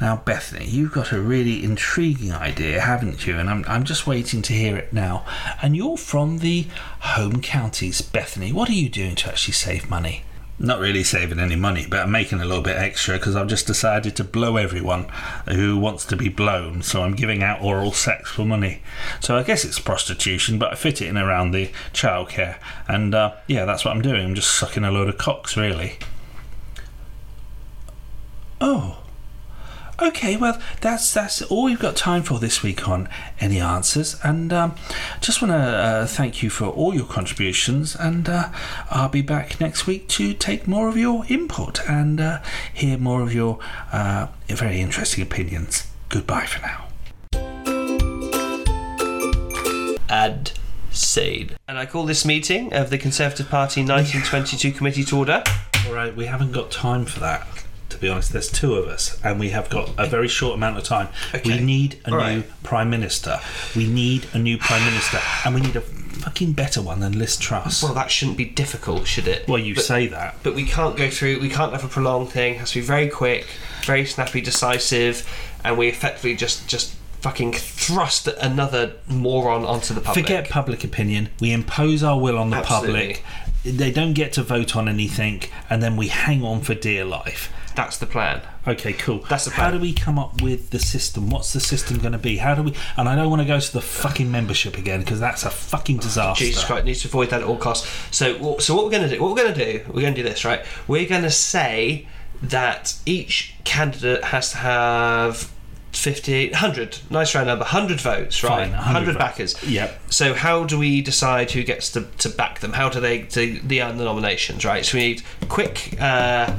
Now, 0.00 0.16
Bethany, 0.16 0.66
you've 0.66 0.92
got 0.92 1.12
a 1.12 1.20
really 1.20 1.62
intriguing 1.62 2.32
idea, 2.32 2.80
haven't 2.80 3.26
you? 3.26 3.38
And 3.38 3.48
I'm, 3.48 3.64
I'm 3.68 3.84
just 3.84 4.06
waiting 4.06 4.42
to 4.42 4.52
hear 4.52 4.76
it 4.76 4.92
now. 4.92 5.24
And 5.62 5.76
you're 5.76 5.96
from 5.96 6.38
the 6.38 6.66
home 7.00 7.40
counties, 7.40 8.02
Bethany. 8.02 8.52
What 8.52 8.68
are 8.68 8.74
you 8.74 8.88
doing 8.88 9.14
to 9.16 9.28
actually 9.28 9.54
save 9.54 9.88
money? 9.88 10.24
Not 10.56 10.78
really 10.78 11.02
saving 11.02 11.40
any 11.40 11.56
money, 11.56 11.84
but 11.88 12.00
I'm 12.00 12.12
making 12.12 12.40
a 12.40 12.44
little 12.44 12.62
bit 12.62 12.76
extra 12.76 13.16
because 13.16 13.34
I've 13.34 13.48
just 13.48 13.66
decided 13.66 14.14
to 14.16 14.24
blow 14.24 14.56
everyone 14.56 15.08
who 15.48 15.76
wants 15.76 16.04
to 16.06 16.16
be 16.16 16.28
blown. 16.28 16.82
So 16.82 17.02
I'm 17.02 17.16
giving 17.16 17.42
out 17.42 17.60
oral 17.60 17.92
sex 17.92 18.30
for 18.30 18.44
money. 18.44 18.80
So 19.20 19.36
I 19.36 19.42
guess 19.42 19.64
it's 19.64 19.80
prostitution, 19.80 20.58
but 20.58 20.72
I 20.72 20.76
fit 20.76 21.02
it 21.02 21.08
in 21.08 21.18
around 21.18 21.50
the 21.50 21.72
childcare. 21.92 22.56
And 22.86 23.14
uh, 23.14 23.34
yeah, 23.48 23.64
that's 23.64 23.84
what 23.84 23.96
I'm 23.96 24.02
doing. 24.02 24.24
I'm 24.24 24.34
just 24.36 24.54
sucking 24.56 24.84
a 24.84 24.92
load 24.92 25.08
of 25.08 25.18
cocks, 25.18 25.56
really. 25.56 25.98
Oh. 28.60 29.03
Okay, 30.02 30.36
well, 30.36 30.60
that's 30.80 31.14
that's 31.14 31.40
all 31.42 31.64
we've 31.64 31.78
got 31.78 31.94
time 31.94 32.24
for 32.24 32.40
this 32.40 32.64
week 32.64 32.88
on 32.88 33.08
any 33.38 33.60
answers, 33.60 34.18
and 34.24 34.52
um, 34.52 34.74
just 35.20 35.40
want 35.40 35.52
to 35.52 35.56
uh, 35.56 36.06
thank 36.06 36.42
you 36.42 36.50
for 36.50 36.66
all 36.66 36.92
your 36.92 37.06
contributions, 37.06 37.94
and 37.94 38.28
uh, 38.28 38.50
I'll 38.90 39.08
be 39.08 39.22
back 39.22 39.60
next 39.60 39.86
week 39.86 40.08
to 40.08 40.34
take 40.34 40.66
more 40.66 40.88
of 40.88 40.96
your 40.96 41.24
input 41.28 41.88
and 41.88 42.20
uh, 42.20 42.42
hear 42.72 42.98
more 42.98 43.22
of 43.22 43.32
your 43.32 43.60
uh, 43.92 44.26
very 44.48 44.80
interesting 44.80 45.22
opinions. 45.22 45.86
Goodbye 46.08 46.46
for 46.46 46.60
now. 46.62 46.88
Ad 50.08 50.52
sane. 50.90 51.52
And 51.68 51.78
I 51.78 51.86
call 51.86 52.04
this 52.04 52.24
meeting 52.24 52.72
of 52.72 52.90
the 52.90 52.98
Conservative 52.98 53.48
Party 53.48 53.82
1922 53.82 54.72
committee 54.72 55.04
to 55.04 55.18
order. 55.18 55.44
All 55.86 55.94
right, 55.94 56.14
we 56.14 56.26
haven't 56.26 56.50
got 56.52 56.72
time 56.72 57.04
for 57.04 57.20
that. 57.20 57.63
To 57.94 58.00
be 58.00 58.08
honest, 58.08 58.32
there's 58.32 58.50
two 58.50 58.74
of 58.74 58.88
us, 58.88 59.18
and 59.22 59.38
we 59.38 59.50
have 59.50 59.70
got 59.70 59.88
a 59.96 60.06
very 60.06 60.26
short 60.26 60.56
amount 60.56 60.76
of 60.78 60.82
time. 60.84 61.08
Okay. 61.32 61.58
We 61.58 61.64
need 61.64 62.00
a 62.04 62.10
All 62.10 62.16
new 62.18 62.22
right. 62.40 62.62
prime 62.64 62.90
minister. 62.90 63.38
We 63.76 63.86
need 63.86 64.26
a 64.32 64.38
new 64.38 64.58
prime 64.58 64.84
minister, 64.84 65.20
and 65.44 65.54
we 65.54 65.60
need 65.60 65.76
a 65.76 65.80
fucking 65.80 66.54
better 66.54 66.82
one 66.82 66.98
than 66.98 67.16
Liz 67.16 67.36
Truss. 67.36 67.84
Well, 67.84 67.94
that 67.94 68.10
shouldn't 68.10 68.36
be 68.36 68.46
difficult, 68.46 69.06
should 69.06 69.28
it? 69.28 69.46
Well, 69.46 69.58
you 69.58 69.76
But- 69.76 69.84
say 69.84 70.08
that. 70.08 70.34
but 70.42 70.56
we 70.56 70.64
can't 70.64 70.96
go 70.96 71.08
through 71.08 71.38
we 71.40 71.48
can't 71.48 71.72
have 71.72 71.84
a 71.84 71.88
prolonged 71.88 72.30
thing 72.30 72.54
it 72.54 72.58
has 72.60 72.70
to 72.72 72.80
be 72.80 72.86
very 72.86 73.08
quick 73.08 73.46
very 73.84 74.06
snappy 74.06 74.40
decisive 74.40 75.28
and 75.64 75.76
we 75.78 75.86
effectively 75.88 76.34
just 76.34 76.66
just 76.66 76.94
fucking 77.20 77.52
thrust 77.52 78.26
another 78.26 78.92
moron 79.06 79.64
onto 79.64 79.94
the 79.94 80.00
public 80.00 80.24
Forget 80.26 80.48
public 80.50 80.82
opinion. 80.84 81.28
We 81.40 81.52
impose 81.52 82.02
our 82.02 82.18
will 82.18 82.38
on 82.38 82.50
the 82.50 82.56
Absolutely. 82.56 82.92
public. 83.14 83.24
They 83.64 83.90
don't 83.90 84.12
get 84.12 84.34
to 84.34 84.42
vote 84.42 84.76
on 84.76 84.88
anything, 84.90 85.42
and 85.70 85.82
then 85.82 85.96
we 85.96 86.08
hang 86.08 86.44
on 86.44 86.60
for 86.60 86.74
dear 86.74 87.02
life. 87.06 87.50
That's 87.74 87.98
the 87.98 88.06
plan 88.06 88.42
Okay, 88.66 88.94
cool. 88.94 89.18
That's 89.28 89.44
the 89.44 89.50
plan. 89.50 89.66
How 89.66 89.76
do 89.76 89.80
we 89.80 89.92
come 89.92 90.18
up 90.18 90.40
with 90.40 90.70
the 90.70 90.78
system? 90.78 91.28
What's 91.28 91.52
the 91.52 91.60
system 91.60 91.98
going 91.98 92.12
to 92.12 92.18
be? 92.18 92.38
How 92.38 92.54
do 92.54 92.62
we? 92.62 92.74
And 92.96 93.08
I 93.08 93.14
don't 93.14 93.28
want 93.28 93.42
to 93.42 93.46
go 93.46 93.60
to 93.60 93.72
the 93.72 93.82
fucking 93.82 94.30
membership 94.30 94.78
again 94.78 95.00
because 95.00 95.20
that's 95.20 95.44
a 95.44 95.50
fucking 95.50 95.98
disaster. 95.98 96.44
Jesus 96.44 96.64
Christ, 96.64 96.86
needs 96.86 97.02
to 97.02 97.08
avoid 97.08 97.30
that 97.30 97.42
at 97.42 97.46
all 97.46 97.58
costs. 97.58 97.86
So, 98.10 98.58
so 98.58 98.74
what 98.74 98.84
we're 98.84 98.90
going 98.90 99.08
to 99.08 99.14
do? 99.14 99.22
What 99.22 99.30
we're 99.30 99.42
going 99.42 99.54
to 99.54 99.64
do? 99.72 99.84
We're 99.92 100.00
going 100.00 100.14
to 100.14 100.22
do 100.22 100.28
this, 100.28 100.44
right? 100.44 100.64
We're 100.88 101.08
going 101.08 101.22
to 101.22 101.30
say 101.30 102.08
that 102.42 102.96
each 103.04 103.54
candidate 103.64 104.24
has 104.24 104.52
to 104.52 104.58
have 104.58 105.52
50, 105.92 106.50
100, 106.50 106.98
nice 107.10 107.34
round 107.34 107.46
number, 107.46 107.62
100 107.62 108.00
votes, 108.00 108.42
right? 108.42 108.68
Fine, 108.68 108.72
100 108.72 108.94
100 108.94 109.18
backers. 109.18 109.62
Yep. 109.62 110.00
So, 110.10 110.34
how 110.34 110.64
do 110.64 110.78
we 110.78 111.02
decide 111.02 111.50
who 111.50 111.62
gets 111.62 111.90
to, 111.92 112.02
to 112.18 112.28
back 112.28 112.60
them? 112.60 112.72
How 112.72 112.88
do 112.88 113.00
they 113.00 113.22
they 113.22 113.82
earn 113.82 113.98
the 113.98 114.04
nominations, 114.04 114.64
right? 114.64 114.84
So, 114.84 114.98
we 114.98 115.08
need 115.08 115.22
quick, 115.48 115.96
uh, 116.00 116.58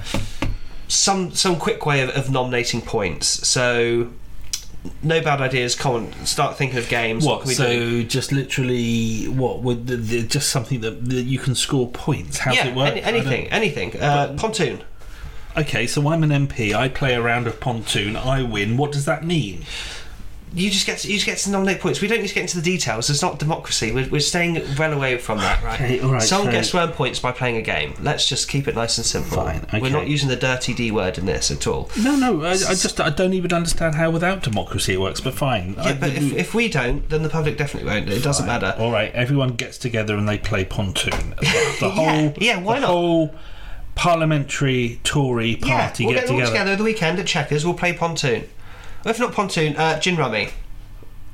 some 0.87 1.31
some 1.31 1.57
quick 1.57 1.85
way 1.85 2.01
of, 2.01 2.09
of 2.09 2.31
nominating 2.31 2.81
points. 2.81 3.47
So, 3.47 4.11
no 5.01 5.21
bad 5.21 5.41
ideas. 5.41 5.75
Come 5.75 5.95
on, 5.95 6.25
start 6.25 6.57
thinking 6.57 6.77
of 6.77 6.89
games. 6.89 7.25
What? 7.25 7.41
can 7.41 7.49
we 7.49 7.53
so 7.53 7.67
do? 7.67 8.03
just 8.03 8.31
literally 8.31 9.25
what? 9.25 9.61
Would 9.61 9.87
the, 9.87 9.97
the, 9.97 10.23
just 10.23 10.49
something 10.49 10.81
that, 10.81 11.09
that 11.09 11.23
you 11.23 11.39
can 11.39 11.55
score 11.55 11.89
points? 11.89 12.39
How's 12.39 12.55
yeah, 12.55 12.67
it 12.67 12.75
work? 12.75 12.91
any, 12.91 13.01
anything, 13.01 13.47
anything. 13.47 13.99
Uh, 13.99 14.35
pontoon. 14.37 14.83
Okay, 15.57 15.87
so 15.87 16.09
I'm 16.09 16.21
an 16.21 16.31
MP. 16.31 16.73
I 16.73 16.89
play 16.89 17.13
a 17.13 17.21
round 17.21 17.47
of 17.47 17.61
pontoon. 17.61 18.17
I 18.17 18.43
win. 18.43 18.75
What 18.75 18.91
does 18.91 19.05
that 19.05 19.23
mean? 19.23 19.63
You 20.55 20.69
just 20.71 20.85
get 20.85 20.99
to, 20.99 21.07
you 21.09 21.15
just 21.15 21.25
get 21.25 21.37
to 21.39 21.49
nominate 21.51 21.81
points. 21.81 21.99
We 21.99 22.07
don't 22.07 22.21
need 22.21 22.29
to 22.29 22.33
get 22.33 22.41
into 22.41 22.55
the 22.55 22.63
details. 22.63 23.09
It's 23.09 23.21
not 23.21 23.39
democracy. 23.39 23.91
We're, 23.91 24.07
we're 24.07 24.19
staying 24.21 24.53
well 24.79 24.93
away 24.93 25.17
from 25.17 25.39
that, 25.39 25.61
right? 25.61 25.81
Okay, 25.81 25.99
all 25.99 26.13
right, 26.13 26.21
Someone 26.21 26.47
so- 26.47 26.51
gets 26.53 26.71
to 26.71 26.79
earn 26.81 26.91
points 26.93 27.19
by 27.19 27.33
playing 27.33 27.57
a 27.57 27.61
game. 27.61 27.93
Let's 28.01 28.27
just 28.29 28.47
keep 28.47 28.67
it 28.69 28.73
nice 28.73 28.97
and 28.97 29.05
simple. 29.05 29.35
Fine, 29.35 29.63
Okay. 29.65 29.81
We're 29.81 29.89
not 29.91 30.07
using 30.07 30.29
the 30.29 30.37
dirty 30.37 30.73
D 30.73 30.91
word 30.91 31.17
in 31.17 31.25
this 31.25 31.51
at 31.51 31.67
all. 31.67 31.89
No, 32.01 32.15
no. 32.15 32.41
I, 32.43 32.51
I 32.51 32.55
just 32.55 33.01
I 33.01 33.09
don't 33.09 33.33
even 33.33 33.51
understand 33.51 33.95
how 33.95 34.09
without 34.11 34.43
democracy 34.43 34.93
it 34.93 35.01
works. 35.01 35.19
But 35.19 35.33
fine. 35.33 35.75
I- 35.77 35.89
Yeah, 35.89 35.93
but 35.99 36.09
if, 36.13 36.33
if 36.33 36.53
we 36.53 36.69
don't, 36.69 37.07
then 37.09 37.21
the 37.23 37.29
public 37.29 37.57
definitely 37.57 37.89
won't. 37.91 38.07
It 38.09 38.23
doesn't 38.23 38.45
matter. 38.45 38.73
All 38.79 38.91
right, 38.93 39.11
everyone 39.13 39.55
gets 39.55 39.77
together 39.77 40.15
and 40.15 40.27
they 40.29 40.37
play 40.37 40.63
pontoon. 40.63 41.35
The, 41.45 41.75
the 41.81 41.87
Yeah, 41.87 41.91
whole, 41.91 42.33
yeah, 42.37 42.59
why 42.61 42.75
the 42.75 42.79
not? 42.81 42.87
whole 42.89 43.35
parliamentary 43.95 44.99
Tory 45.03 45.55
party 45.55 46.03
yeah, 46.03 46.07
we'll 46.07 46.15
get 46.15 46.21
get 46.27 46.29
all 46.31 46.37
together, 46.37 46.51
together 46.51 46.75
the 46.75 46.83
weekend 46.83 47.19
at 47.19 47.25
Chequers. 47.25 47.65
We'll 47.65 47.73
play 47.73 47.91
pontoon. 47.93 48.47
Or 49.05 49.11
if 49.11 49.19
not 49.19 49.31
pontoon, 49.33 49.75
uh, 49.77 49.99
gin 49.99 50.15
rummy. 50.17 50.49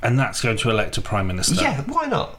and 0.03 0.19
that's 0.19 0.41
going 0.41 0.57
to 0.57 0.69
elect 0.69 0.97
a 0.97 1.01
prime 1.01 1.27
minister. 1.27 1.55
Yeah, 1.55 1.81
why 1.83 2.05
not? 2.05 2.37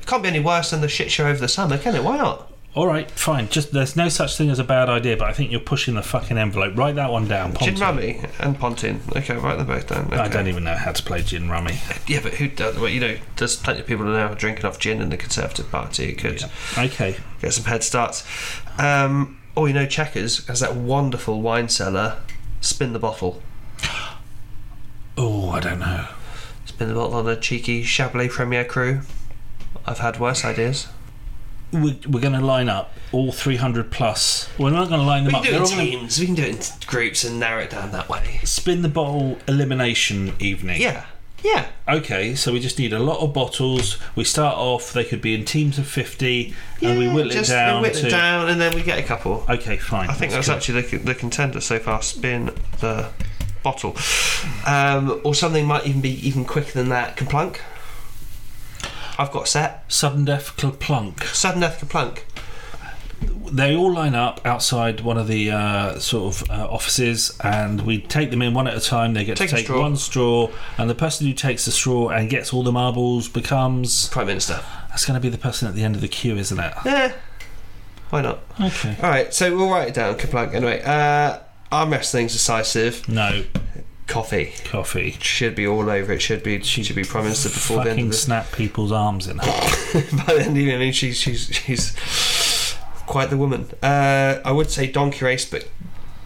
It 0.00 0.06
Can't 0.06 0.22
be 0.22 0.28
any 0.28 0.40
worse 0.40 0.70
than 0.70 0.80
the 0.82 0.88
shit 0.88 1.10
show 1.10 1.26
over 1.26 1.38
the 1.40 1.48
summer, 1.48 1.78
can 1.78 1.94
it? 1.94 2.04
Why 2.04 2.16
not? 2.18 2.52
All 2.74 2.86
right, 2.86 3.10
fine. 3.10 3.48
Just 3.48 3.72
there's 3.72 3.96
no 3.96 4.10
such 4.10 4.36
thing 4.36 4.50
as 4.50 4.58
a 4.58 4.64
bad 4.64 4.90
idea, 4.90 5.16
but 5.16 5.26
I 5.28 5.32
think 5.32 5.50
you're 5.50 5.60
pushing 5.60 5.94
the 5.94 6.02
fucking 6.02 6.36
envelope. 6.36 6.76
Write 6.76 6.96
that 6.96 7.10
one 7.10 7.26
down. 7.26 7.54
Gin 7.56 7.76
rummy 7.76 8.20
and 8.38 8.58
pontoon. 8.58 9.00
Okay, 9.16 9.34
write 9.34 9.56
them 9.56 9.66
both 9.66 9.86
down. 9.86 10.12
I 10.12 10.28
don't 10.28 10.46
even 10.46 10.64
know 10.64 10.74
how 10.74 10.92
to 10.92 11.02
play 11.02 11.22
gin 11.22 11.48
rummy. 11.48 11.78
Yeah, 12.06 12.20
but 12.22 12.34
who 12.34 12.48
does? 12.48 12.76
Well, 12.78 12.90
you 12.90 13.00
know, 13.00 13.16
there's 13.36 13.56
plenty 13.56 13.80
of 13.80 13.86
people 13.86 14.04
now 14.04 14.34
drinking 14.34 14.66
off 14.66 14.78
gin 14.78 15.00
in 15.00 15.08
the 15.08 15.16
Conservative 15.16 15.70
Party. 15.70 16.10
It 16.10 16.18
could 16.18 16.44
Okay. 16.76 17.16
get 17.40 17.54
some 17.54 17.64
head 17.64 17.82
starts. 17.82 18.24
Um, 18.78 19.40
oh, 19.56 19.64
you 19.64 19.72
know, 19.72 19.86
Chequers 19.86 20.46
has 20.46 20.60
that 20.60 20.76
wonderful 20.76 21.40
wine 21.40 21.70
cellar. 21.70 22.18
Spin 22.60 22.92
the 22.92 22.98
bottle. 22.98 23.40
Oh, 25.16 25.50
I 25.50 25.60
don't 25.60 25.78
know. 25.80 26.06
Spin 26.64 26.88
the 26.88 26.94
bottle 26.94 27.14
on 27.14 27.28
a 27.28 27.36
cheeky 27.36 27.82
Chablis 27.82 28.34
Premier 28.34 28.64
Cru. 28.64 29.00
I've 29.86 29.98
had 29.98 30.18
worse 30.20 30.44
ideas. 30.44 30.88
We're, 31.72 31.96
we're 32.08 32.20
going 32.20 32.32
to 32.34 32.44
line 32.44 32.68
up 32.68 32.92
all 33.12 33.32
300 33.32 33.90
plus. 33.90 34.48
We're 34.58 34.70
not 34.70 34.88
going 34.88 35.00
to 35.00 35.06
line 35.06 35.24
them 35.24 35.32
We 35.32 35.38
up. 35.38 35.44
can 35.44 35.52
do 35.52 35.58
They're 35.58 35.66
it 35.66 35.72
all 35.72 35.78
in 35.80 35.86
gonna 35.86 35.90
teams. 36.00 36.20
We 36.20 36.26
can 36.26 36.34
do 36.34 36.42
it 36.42 36.54
in 36.72 36.86
groups 36.88 37.24
and 37.24 37.40
narrow 37.40 37.62
it 37.62 37.70
down 37.70 37.92
that 37.92 38.08
way. 38.08 38.40
spin 38.44 38.82
the 38.82 38.88
bottle 38.88 39.38
elimination 39.48 40.34
evening. 40.38 40.80
Yeah, 40.80 41.06
yeah. 41.42 41.66
Okay, 41.88 42.34
so 42.34 42.52
we 42.52 42.60
just 42.60 42.78
need 42.78 42.92
a 42.92 42.98
lot 42.98 43.20
of 43.20 43.32
bottles. 43.32 43.98
We 44.16 44.24
start 44.24 44.56
off, 44.56 44.92
they 44.92 45.04
could 45.04 45.20
be 45.22 45.34
in 45.34 45.44
teams 45.44 45.78
of 45.78 45.86
50, 45.86 46.54
and 46.82 46.98
we 46.98 47.06
Yeah, 47.06 47.14
whittle 47.14 47.32
just 47.32 47.50
it 47.50 47.54
down 47.54 47.82
whittle 47.82 48.00
to. 48.02 48.06
it 48.06 48.10
down, 48.10 48.48
and 48.48 48.60
then 48.60 48.74
we 48.74 48.82
get 48.82 48.98
a 48.98 49.02
couple. 49.02 49.44
Okay, 49.48 49.76
fine. 49.76 50.08
I 50.10 50.14
think 50.14 50.32
that's 50.32 50.48
actually 50.48 50.82
the, 50.82 50.96
the 50.98 51.14
contender 51.14 51.60
so 51.60 51.78
far. 51.78 52.02
Spin 52.02 52.46
the 52.80 53.10
bottle, 53.66 53.96
um, 54.66 55.20
or 55.24 55.34
something 55.34 55.66
might 55.66 55.86
even 55.86 56.00
be 56.00 56.14
even 56.26 56.44
quicker 56.44 56.70
than 56.72 56.88
that. 56.90 57.16
KerPlunk. 57.16 57.58
I've 59.18 59.32
got 59.32 59.44
a 59.44 59.46
set. 59.46 59.90
Sudden 59.90 60.24
death 60.24 60.58
cl- 60.60 60.74
plunk. 60.74 61.24
Sudden 61.24 61.60
death 61.62 61.80
KerPlunk. 61.80 62.20
They 63.50 63.74
all 63.74 63.92
line 63.92 64.14
up 64.14 64.40
outside 64.44 65.00
one 65.00 65.16
of 65.18 65.26
the 65.26 65.50
uh, 65.50 65.98
sort 65.98 66.42
of 66.42 66.50
uh, 66.50 66.68
offices, 66.70 67.36
and 67.42 67.80
we 67.82 68.00
take 68.02 68.30
them 68.30 68.42
in 68.42 68.54
one 68.54 68.66
at 68.68 68.76
a 68.76 68.80
time. 68.80 69.14
They 69.14 69.24
get 69.24 69.36
Take 69.36 69.50
to 69.50 69.56
take 69.56 69.64
straw. 69.66 69.80
one 69.80 69.96
straw, 69.96 70.50
and 70.78 70.88
the 70.90 70.94
person 70.94 71.26
who 71.26 71.32
takes 71.32 71.64
the 71.64 71.72
straw 71.72 72.08
and 72.10 72.28
gets 72.30 72.52
all 72.52 72.62
the 72.62 72.72
marbles 72.72 73.28
becomes. 73.28 74.08
Prime 74.10 74.26
Minister. 74.28 74.60
That's 74.90 75.04
going 75.06 75.20
to 75.20 75.20
be 75.20 75.28
the 75.30 75.38
person 75.38 75.66
at 75.66 75.74
the 75.74 75.82
end 75.82 75.94
of 75.96 76.00
the 76.02 76.08
queue, 76.08 76.36
isn't 76.36 76.58
it? 76.58 76.72
Yeah. 76.84 77.12
Why 78.10 78.20
not? 78.22 78.38
Okay. 78.60 78.96
All 79.02 79.10
right. 79.10 79.34
So 79.34 79.56
we'll 79.56 79.70
write 79.70 79.88
it 79.88 79.94
down. 79.94 80.14
KerPlunk. 80.16 80.54
Anyway. 80.54 80.82
Uh, 80.84 81.40
arm 81.70 81.90
wrestling's 81.90 82.32
decisive. 82.32 83.08
No 83.08 83.44
Coffey 84.06 84.54
Coffey. 84.64 85.16
should 85.20 85.54
be 85.54 85.66
all 85.66 85.90
over 85.90 86.12
it. 86.12 86.22
Should 86.22 86.42
be. 86.42 86.62
She 86.62 86.82
should 86.82 86.96
be 86.96 87.04
Prime 87.04 87.24
Minister 87.24 87.48
before 87.48 87.78
the 87.78 87.90
end 87.90 87.90
Fucking 87.90 88.04
of 88.06 88.10
the 88.12 88.16
snap 88.16 88.52
people's 88.52 88.92
arms 88.92 89.26
in 89.26 89.38
half. 89.38 89.92
by 90.26 90.34
the 90.34 90.42
end 90.42 90.56
I 90.56 90.78
mean, 90.78 90.92
she's 90.92 91.16
she's 91.18 91.52
she's 91.54 92.76
quite 93.06 93.30
the 93.30 93.36
woman. 93.36 93.70
Uh, 93.82 94.40
I 94.44 94.52
would 94.52 94.70
say 94.70 94.86
donkey 94.90 95.24
race, 95.24 95.44
but 95.44 95.68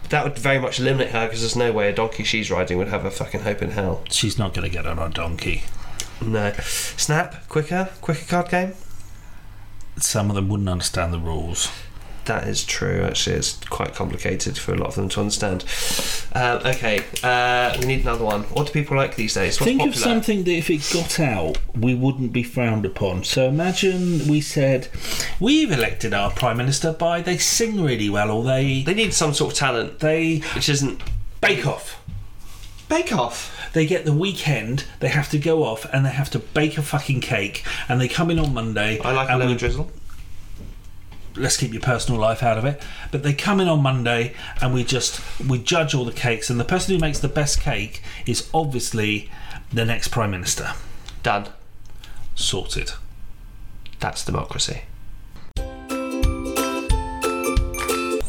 that 0.09 0.23
would 0.23 0.37
very 0.37 0.59
much 0.59 0.79
eliminate 0.79 1.09
her 1.09 1.25
because 1.25 1.41
there's 1.41 1.55
no 1.55 1.71
way 1.71 1.89
a 1.89 1.93
donkey 1.93 2.23
she's 2.23 2.51
riding 2.51 2.77
would 2.77 2.89
have 2.89 3.05
a 3.05 3.11
fucking 3.11 3.41
hope 3.41 3.61
in 3.61 3.71
hell. 3.71 4.03
She's 4.09 4.37
not 4.37 4.53
going 4.53 4.69
to 4.69 4.73
get 4.73 4.85
on 4.85 4.99
a 4.99 5.09
donkey. 5.09 5.63
No. 6.21 6.51
Snap, 6.61 7.47
quicker, 7.49 7.89
quicker 8.01 8.25
card 8.25 8.49
game. 8.49 8.73
Some 9.97 10.29
of 10.29 10.35
them 10.35 10.49
wouldn't 10.49 10.69
understand 10.69 11.13
the 11.13 11.19
rules. 11.19 11.71
That 12.25 12.47
is 12.47 12.63
true. 12.63 13.03
Actually, 13.03 13.37
it's 13.37 13.57
quite 13.65 13.95
complicated 13.95 14.57
for 14.57 14.73
a 14.73 14.77
lot 14.77 14.89
of 14.89 14.95
them 14.95 15.09
to 15.09 15.21
understand. 15.21 15.65
Um, 16.33 16.59
okay, 16.65 17.03
uh, 17.23 17.75
we 17.79 17.85
need 17.87 18.01
another 18.01 18.23
one. 18.23 18.43
What 18.43 18.67
do 18.67 18.73
people 18.73 18.95
like 18.95 19.15
these 19.15 19.33
days? 19.33 19.59
What's 19.59 19.65
Think 19.71 19.81
of 19.81 19.95
something 19.95 20.43
that 20.43 20.51
if 20.51 20.69
it 20.69 20.87
got 20.93 21.19
out, 21.19 21.57
we 21.75 21.95
wouldn't 21.95 22.31
be 22.31 22.43
frowned 22.43 22.85
upon. 22.85 23.23
So 23.23 23.47
imagine 23.47 24.27
we 24.27 24.39
said, 24.39 24.87
We've 25.39 25.71
elected 25.71 26.13
our 26.13 26.31
Prime 26.31 26.57
Minister 26.57 26.93
by 26.93 27.21
they 27.21 27.37
sing 27.37 27.83
really 27.83 28.09
well 28.09 28.29
or 28.29 28.43
they. 28.43 28.83
They 28.83 28.93
need 28.93 29.13
some 29.13 29.33
sort 29.33 29.53
of 29.53 29.57
talent, 29.57 29.99
They 29.99 30.37
which 30.55 30.69
isn't 30.69 31.01
bake 31.41 31.65
off. 31.65 31.97
Bake 32.91 33.13
Off. 33.13 33.57
They 33.71 33.85
get 33.85 34.03
the 34.03 34.11
weekend, 34.11 34.83
they 34.99 35.07
have 35.07 35.29
to 35.29 35.39
go 35.39 35.63
off 35.63 35.85
and 35.93 36.05
they 36.05 36.09
have 36.09 36.29
to 36.31 36.39
bake 36.39 36.77
a 36.77 36.81
fucking 36.81 37.21
cake 37.21 37.63
and 37.87 38.01
they 38.01 38.09
come 38.09 38.29
in 38.29 38.37
on 38.37 38.53
Monday. 38.53 38.99
I 38.99 39.13
like 39.13 39.29
a 39.29 39.37
lemon 39.37 39.53
we- 39.53 39.55
drizzle. 39.55 39.89
Let's 41.35 41.57
keep 41.57 41.73
your 41.73 41.81
personal 41.81 42.19
life 42.19 42.43
out 42.43 42.57
of 42.57 42.65
it. 42.65 42.81
But 43.11 43.23
they 43.23 43.33
come 43.33 43.59
in 43.59 43.67
on 43.67 43.81
Monday 43.81 44.33
and 44.61 44.73
we 44.73 44.83
just 44.83 45.21
we 45.39 45.59
judge 45.59 45.93
all 45.93 46.05
the 46.05 46.11
cakes 46.11 46.49
and 46.49 46.59
the 46.59 46.65
person 46.65 46.95
who 46.95 47.01
makes 47.01 47.19
the 47.19 47.27
best 47.27 47.61
cake 47.61 48.01
is 48.25 48.49
obviously 48.53 49.29
the 49.71 49.85
next 49.85 50.09
Prime 50.09 50.31
Minister. 50.31 50.73
Done. 51.23 51.47
Sorted. 52.35 52.91
That's 53.99 54.25
democracy. 54.25 54.81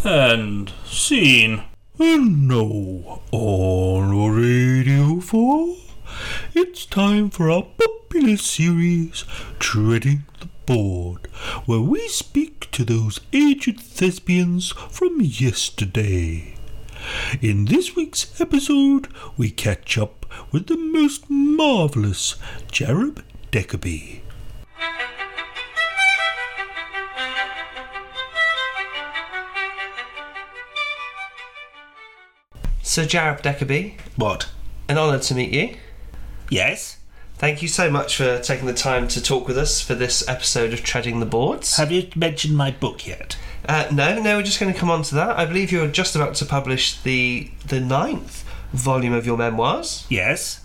And 0.04 0.72
scene. 0.84 1.64
And 1.98 2.48
now 2.48 3.22
on 3.30 4.32
Radio 4.34 5.20
4, 5.20 5.76
it's 6.54 6.84
time 6.84 7.30
for 7.30 7.50
our 7.50 7.62
popular 7.62 8.36
series, 8.36 9.24
Treading 9.58 10.24
the 10.40 10.48
Board, 10.66 11.26
where 11.66 11.80
we 11.80 12.08
speak 12.08 12.70
to 12.72 12.84
those 12.84 13.20
aged 13.32 13.80
thespians 13.80 14.70
from 14.90 15.20
yesterday. 15.20 16.54
In 17.40 17.64
this 17.64 17.96
week's 17.96 18.40
episode, 18.40 19.08
we 19.36 19.50
catch 19.50 19.98
up 19.98 20.24
with 20.52 20.66
the 20.68 20.76
most 20.76 21.28
marvellous 21.28 22.36
Jared 22.70 23.22
Deckerby. 23.50 24.20
Sir 32.82 33.06
Jared 33.06 33.42
Deckerby, 33.42 33.94
What? 34.16 34.48
an 34.88 34.98
honour 34.98 35.18
to 35.20 35.34
meet 35.34 35.50
you. 35.52 35.76
Yes? 36.50 36.98
Thank 37.42 37.60
you 37.60 37.66
so 37.66 37.90
much 37.90 38.16
for 38.18 38.38
taking 38.38 38.66
the 38.66 38.72
time 38.72 39.08
to 39.08 39.20
talk 39.20 39.48
with 39.48 39.58
us 39.58 39.80
for 39.80 39.96
this 39.96 40.28
episode 40.28 40.72
of 40.72 40.84
Treading 40.84 41.18
the 41.18 41.26
Boards. 41.26 41.76
Have 41.76 41.90
you 41.90 42.06
mentioned 42.14 42.56
my 42.56 42.70
book 42.70 43.04
yet? 43.04 43.36
Uh, 43.68 43.88
no, 43.92 44.22
no, 44.22 44.36
we're 44.36 44.44
just 44.44 44.60
going 44.60 44.72
to 44.72 44.78
come 44.78 44.88
on 44.90 45.02
to 45.02 45.16
that. 45.16 45.36
I 45.36 45.44
believe 45.44 45.72
you're 45.72 45.88
just 45.88 46.14
about 46.14 46.36
to 46.36 46.44
publish 46.46 47.00
the 47.00 47.50
the 47.66 47.80
ninth 47.80 48.44
volume 48.72 49.12
of 49.12 49.26
your 49.26 49.36
memoirs, 49.36 50.06
Yes. 50.08 50.60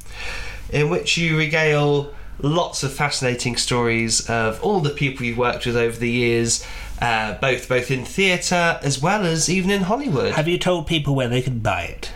in 0.72 0.91
which 0.91 1.17
you 1.17 1.36
regale 1.36 2.13
lots 2.43 2.84
of 2.84 2.93
fascinating 2.93 3.57
stories 3.57 4.29
of 4.29 4.63
all 4.63 4.79
the 4.79 4.91
people 4.91 5.25
you've 5.25 5.39
worked 5.39 5.65
with 5.65 5.75
over 5.75 5.98
the 5.98 6.12
years, 6.12 6.63
uh, 7.01 7.34
both 7.39 7.67
both 7.67 7.89
in 7.89 8.05
theatre 8.05 8.79
as 8.84 9.01
well 9.01 9.25
as 9.25 9.50
even 9.50 9.72
in 9.72 9.81
Hollywood. 9.81 10.34
Have 10.34 10.48
you 10.48 10.60
told 10.60 10.86
people 10.86 11.15
where 11.15 11.27
they 11.27 11.41
can 11.41 11.57
buy 11.57 11.86
it? 11.86 12.12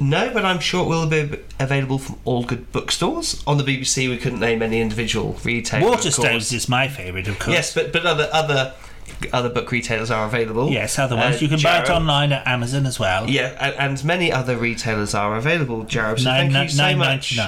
No, 0.00 0.30
but 0.32 0.44
I'm 0.44 0.60
sure 0.60 0.84
it 0.84 0.88
will 0.88 1.06
be 1.06 1.38
available 1.58 1.98
from 1.98 2.18
all 2.24 2.44
good 2.44 2.70
bookstores. 2.72 3.42
On 3.46 3.58
the 3.58 3.64
BBC, 3.64 4.08
we 4.08 4.16
couldn't 4.16 4.40
name 4.40 4.62
any 4.62 4.80
individual 4.80 5.36
retailer. 5.44 5.90
Waterstones 5.96 6.52
is 6.52 6.68
my 6.68 6.88
favourite, 6.88 7.28
of 7.28 7.38
course. 7.38 7.54
Yes, 7.54 7.74
but 7.74 7.92
but 7.92 8.06
other 8.06 8.28
other 8.32 8.74
other 9.32 9.48
book 9.48 9.70
retailers 9.70 10.10
are 10.10 10.26
available. 10.26 10.70
Yes, 10.70 10.98
other 10.98 11.16
ones. 11.16 11.36
Uh, 11.36 11.38
you 11.40 11.48
can 11.48 11.60
buy 11.60 11.82
it 11.82 11.90
online 11.90 12.32
at 12.32 12.46
Amazon 12.46 12.86
as 12.86 12.98
well. 12.98 13.28
Yeah, 13.28 13.56
and, 13.60 13.74
and 13.76 14.04
many 14.04 14.30
other 14.30 14.56
retailers 14.56 15.14
are 15.14 15.36
available, 15.36 15.84
Jared. 15.84 16.20
So 16.20 16.24
Nine- 16.24 16.52
thank 16.52 16.70
you 16.70 16.76
so 16.76 16.82
nine 16.82 16.98
much. 16.98 17.38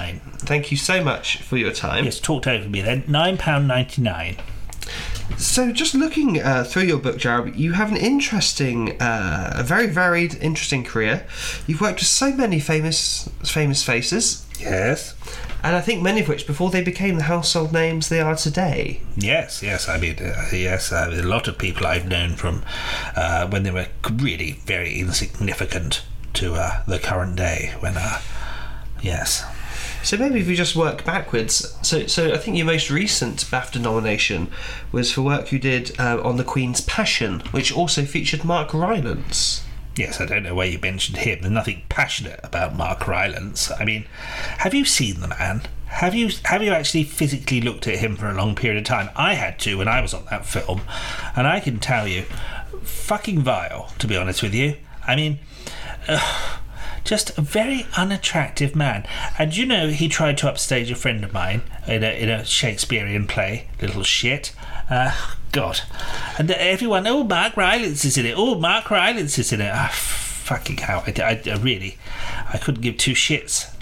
Thank 0.40 0.70
you 0.70 0.76
so 0.76 1.04
much 1.04 1.42
for 1.42 1.56
your 1.56 1.72
time. 1.72 2.04
Yes, 2.04 2.18
talked 2.18 2.46
over 2.46 2.68
me 2.68 2.80
then. 2.80 3.02
£9.99. 3.02 4.38
So, 5.36 5.72
just 5.72 5.94
looking 5.94 6.40
uh, 6.40 6.64
through 6.64 6.82
your 6.82 6.98
book, 6.98 7.16
Jared, 7.16 7.56
you 7.56 7.72
have 7.72 7.90
an 7.90 7.96
interesting, 7.96 9.00
uh, 9.00 9.54
a 9.56 9.62
very 9.62 9.86
varied, 9.86 10.34
interesting 10.42 10.84
career. 10.84 11.26
You've 11.66 11.80
worked 11.80 12.00
with 12.00 12.08
so 12.08 12.32
many 12.32 12.60
famous, 12.60 13.28
famous 13.42 13.82
faces. 13.82 14.46
Yes. 14.60 15.14
and 15.62 15.74
I 15.74 15.80
think 15.80 16.02
many 16.02 16.20
of 16.20 16.28
which 16.28 16.46
before 16.46 16.68
they 16.70 16.82
became 16.82 17.16
the 17.16 17.22
household 17.22 17.72
names 17.72 18.10
they 18.10 18.20
are 18.20 18.36
today. 18.36 19.00
Yes, 19.16 19.62
yes. 19.62 19.88
I 19.88 19.98
mean, 19.98 20.16
uh, 20.20 20.48
yes. 20.52 20.92
Uh, 20.92 21.10
a 21.10 21.22
lot 21.22 21.48
of 21.48 21.56
people 21.56 21.86
I've 21.86 22.06
known 22.06 22.34
from 22.36 22.62
uh, 23.16 23.48
when 23.48 23.62
they 23.62 23.70
were 23.70 23.86
really 24.12 24.60
very 24.66 24.98
insignificant 25.00 26.02
to 26.34 26.54
uh, 26.54 26.82
the 26.86 26.98
current 26.98 27.36
day. 27.36 27.72
When, 27.80 27.96
uh, 27.96 28.20
yes, 29.00 29.44
So 30.02 30.16
maybe 30.16 30.40
if 30.40 30.46
we 30.46 30.54
just 30.54 30.74
work 30.76 31.04
backwards. 31.04 31.76
So, 31.82 32.06
so 32.06 32.32
I 32.32 32.38
think 32.38 32.56
your 32.56 32.66
most 32.66 32.90
recent 32.90 33.38
BAFTA 33.44 33.80
nomination 33.80 34.50
was 34.92 35.12
for 35.12 35.22
work 35.22 35.52
you 35.52 35.58
did 35.58 35.98
uh, 36.00 36.20
on 36.22 36.36
the 36.36 36.44
Queen's 36.44 36.80
Passion, 36.80 37.40
which 37.50 37.72
also 37.72 38.04
featured 38.04 38.44
Mark 38.44 38.72
Rylance. 38.72 39.64
yes. 39.96 40.20
I 40.20 40.26
don't 40.26 40.42
know 40.42 40.54
why 40.54 40.64
you 40.66 40.78
mentioned 40.78 41.18
him. 41.18 41.40
There's 41.42 41.52
nothing 41.52 41.82
passionate 41.88 42.40
about 42.42 42.74
Mark 42.76 43.06
Rylance. 43.06 43.70
I 43.78 43.84
mean, 43.84 44.06
have 44.58 44.74
you 44.74 44.84
seen 44.84 45.20
the 45.20 45.28
man? 45.28 45.62
Have 45.86 46.14
you 46.14 46.30
have 46.44 46.62
you 46.62 46.70
actually 46.72 47.02
physically 47.04 47.60
looked 47.60 47.86
at 47.86 47.98
him 47.98 48.16
for 48.16 48.28
a 48.28 48.34
long 48.34 48.54
period 48.54 48.78
of 48.78 48.84
time? 48.84 49.10
I 49.16 49.34
had 49.34 49.58
to 49.60 49.76
when 49.76 49.88
I 49.88 50.00
was 50.00 50.14
on 50.14 50.24
that 50.30 50.46
film, 50.46 50.82
and 51.36 51.46
I 51.46 51.58
can 51.60 51.78
tell 51.80 52.06
you, 52.06 52.22
fucking 52.82 53.40
vile. 53.40 53.92
To 53.98 54.06
be 54.06 54.16
honest 54.16 54.42
with 54.42 54.54
you, 54.54 54.76
I 55.06 55.16
mean. 55.16 55.40
Just 57.04 57.36
a 57.38 57.40
very 57.40 57.86
unattractive 57.96 58.76
man. 58.76 59.06
And 59.38 59.56
you 59.56 59.66
know, 59.66 59.88
he 59.88 60.08
tried 60.08 60.38
to 60.38 60.48
upstage 60.48 60.90
a 60.90 60.94
friend 60.94 61.24
of 61.24 61.32
mine 61.32 61.62
in 61.86 62.02
a, 62.04 62.18
in 62.18 62.28
a 62.28 62.44
Shakespearean 62.44 63.26
play, 63.26 63.68
little 63.80 64.02
shit. 64.02 64.52
Uh, 64.88 65.14
God. 65.52 65.80
And 66.38 66.50
everyone, 66.50 67.06
oh, 67.06 67.24
Mark 67.24 67.56
Rylance 67.56 68.04
is 68.04 68.18
in 68.18 68.26
it. 68.26 68.34
Oh, 68.36 68.56
Mark 68.56 68.90
Rylance 68.90 69.38
is 69.38 69.52
in 69.52 69.60
it. 69.60 69.70
Ah, 69.72 69.90
fucking 69.92 70.78
hell. 70.78 71.04
I, 71.06 71.14
I, 71.22 71.50
I 71.50 71.56
really, 71.56 71.98
I 72.52 72.58
couldn't 72.58 72.82
give 72.82 72.96
two 72.96 73.12
shits. 73.12 73.72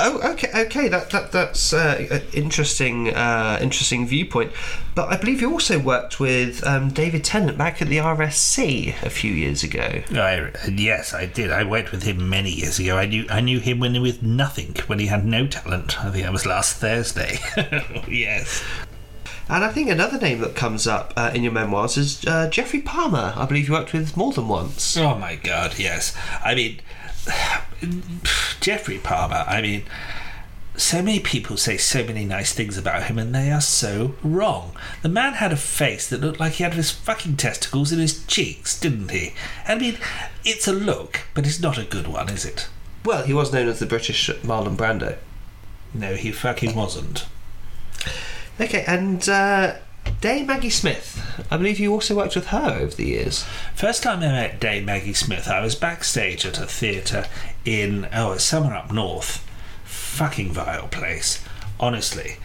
Oh, 0.00 0.32
okay, 0.32 0.50
okay. 0.66 0.88
That, 0.88 1.10
that 1.10 1.30
that's 1.30 1.72
uh, 1.72 2.06
an 2.10 2.22
interesting, 2.32 3.14
uh, 3.14 3.58
interesting 3.62 4.06
viewpoint. 4.06 4.50
But 4.96 5.08
I 5.08 5.16
believe 5.16 5.40
you 5.40 5.52
also 5.52 5.78
worked 5.78 6.18
with 6.18 6.66
um, 6.66 6.90
David 6.90 7.22
Tennant 7.22 7.56
back 7.56 7.80
at 7.80 7.88
the 7.88 7.98
RSC 7.98 9.00
a 9.02 9.10
few 9.10 9.32
years 9.32 9.62
ago. 9.62 10.02
I, 10.12 10.50
yes, 10.68 11.14
I 11.14 11.26
did. 11.26 11.52
I 11.52 11.62
went 11.62 11.92
with 11.92 12.02
him 12.02 12.28
many 12.28 12.50
years 12.50 12.80
ago. 12.80 12.96
I 12.96 13.06
knew 13.06 13.24
I 13.30 13.40
knew 13.40 13.60
him 13.60 13.78
when 13.78 13.94
he 13.94 14.00
was 14.00 14.20
nothing, 14.20 14.74
when 14.88 14.98
he 14.98 15.06
had 15.06 15.24
no 15.24 15.46
talent. 15.46 16.04
I 16.04 16.10
think 16.10 16.24
that 16.24 16.32
was 16.32 16.44
last 16.44 16.76
Thursday. 16.78 17.38
yes. 18.08 18.64
And 19.48 19.62
I 19.62 19.70
think 19.70 19.90
another 19.90 20.18
name 20.18 20.40
that 20.40 20.56
comes 20.56 20.86
up 20.86 21.12
uh, 21.16 21.30
in 21.34 21.42
your 21.42 21.52
memoirs 21.52 21.96
is 21.96 22.24
uh, 22.26 22.48
Geoffrey 22.48 22.80
Palmer. 22.80 23.34
I 23.36 23.44
believe 23.44 23.68
you 23.68 23.74
worked 23.74 23.92
with 23.92 24.16
more 24.16 24.32
than 24.32 24.48
once. 24.48 24.96
Oh 24.96 25.16
my 25.16 25.36
god, 25.36 25.78
yes. 25.78 26.16
I 26.42 26.54
mean, 26.54 26.80
Geoffrey 28.60 28.98
Palmer, 28.98 29.44
I 29.46 29.60
mean, 29.60 29.84
so 30.76 31.02
many 31.02 31.20
people 31.20 31.56
say 31.56 31.76
so 31.76 32.04
many 32.04 32.24
nice 32.24 32.52
things 32.52 32.76
about 32.76 33.04
him 33.04 33.18
and 33.18 33.34
they 33.34 33.50
are 33.50 33.60
so 33.60 34.14
wrong. 34.22 34.76
The 35.02 35.08
man 35.08 35.34
had 35.34 35.52
a 35.52 35.56
face 35.56 36.08
that 36.08 36.20
looked 36.20 36.40
like 36.40 36.54
he 36.54 36.64
had 36.64 36.74
his 36.74 36.90
fucking 36.90 37.36
testicles 37.36 37.92
in 37.92 37.98
his 37.98 38.24
cheeks, 38.26 38.78
didn't 38.78 39.10
he? 39.10 39.34
I 39.68 39.76
mean, 39.76 39.98
it's 40.44 40.66
a 40.66 40.72
look, 40.72 41.20
but 41.32 41.46
it's 41.46 41.60
not 41.60 41.78
a 41.78 41.84
good 41.84 42.08
one, 42.08 42.28
is 42.28 42.44
it? 42.44 42.68
Well, 43.04 43.24
he 43.24 43.34
was 43.34 43.52
known 43.52 43.68
as 43.68 43.78
the 43.78 43.86
British 43.86 44.28
Marlon 44.42 44.76
Brando. 44.76 45.18
No, 45.92 46.14
he 46.14 46.32
fucking 46.32 46.74
wasn't. 46.74 47.26
Okay, 48.60 48.84
and 48.86 49.28
uh, 49.28 49.76
Dame 50.24 50.46
Maggie 50.46 50.70
Smith. 50.70 51.22
I 51.50 51.58
believe 51.58 51.78
you 51.78 51.92
also 51.92 52.16
worked 52.16 52.34
with 52.34 52.46
her 52.46 52.78
over 52.80 52.96
the 52.96 53.04
years. 53.04 53.44
First 53.74 54.02
time 54.02 54.20
I 54.20 54.28
met 54.28 54.58
Dame 54.58 54.86
Maggie 54.86 55.12
Smith, 55.12 55.48
I 55.48 55.60
was 55.60 55.74
backstage 55.74 56.46
at 56.46 56.58
a 56.58 56.64
theatre 56.64 57.26
in, 57.66 58.08
oh, 58.10 58.32
it's 58.32 58.44
somewhere 58.44 58.74
up 58.74 58.90
north. 58.90 59.46
Fucking 59.84 60.50
vile 60.50 60.88
place. 60.88 61.44
Honestly. 61.78 62.36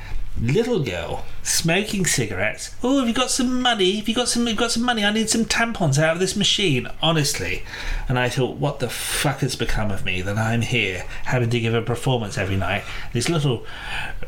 Little 0.42 0.80
girl 0.80 1.26
smoking 1.44 2.06
cigarettes. 2.06 2.74
Oh, 2.82 3.00
have 3.00 3.08
you 3.10 3.14
got 3.14 3.30
some 3.30 3.62
money? 3.62 3.98
Have 3.98 4.08
you 4.08 4.16
got 4.16 4.30
some? 4.30 4.48
Have 4.48 4.56
got 4.56 4.72
some 4.72 4.84
money? 4.84 5.04
I 5.04 5.12
need 5.12 5.30
some 5.30 5.44
tampons 5.44 6.02
out 6.02 6.14
of 6.14 6.20
this 6.20 6.38
machine. 6.38 6.88
Honestly, 7.02 7.64
and 8.08 8.18
I 8.18 8.30
thought, 8.30 8.56
what 8.56 8.80
the 8.80 8.90
fuck 8.90 9.40
has 9.40 9.58
become 9.58 9.92
of 9.92 10.06
me 10.06 10.22
that 10.22 10.38
I'm 10.38 10.62
here 10.62 11.04
having 11.26 11.50
to 11.50 11.60
give 11.60 11.74
a 11.74 11.82
performance 11.82 12.38
every 12.38 12.56
night? 12.56 12.84
This 13.12 13.28
little, 13.28 13.66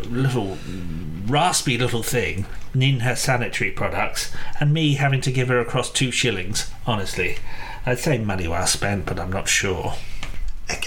little 0.02 0.58
raspy 1.28 1.78
little 1.78 2.04
thing 2.04 2.46
needing 2.74 3.02
her 3.02 3.16
sanitary 3.16 3.72
products, 3.72 4.34
and 4.60 4.74
me 4.74 4.96
having 4.96 5.22
to 5.22 5.32
give 5.32 5.48
her 5.48 5.60
across 5.60 5.90
two 5.90 6.12
shillings. 6.12 6.72
Honestly, 6.86 7.38
I'd 7.86 8.00
say 8.00 8.18
money 8.18 8.50
well 8.50 8.68
spent, 8.68 9.06
but 9.06 9.18
I'm 9.18 9.32
not 9.32 9.48
sure. 9.48 9.94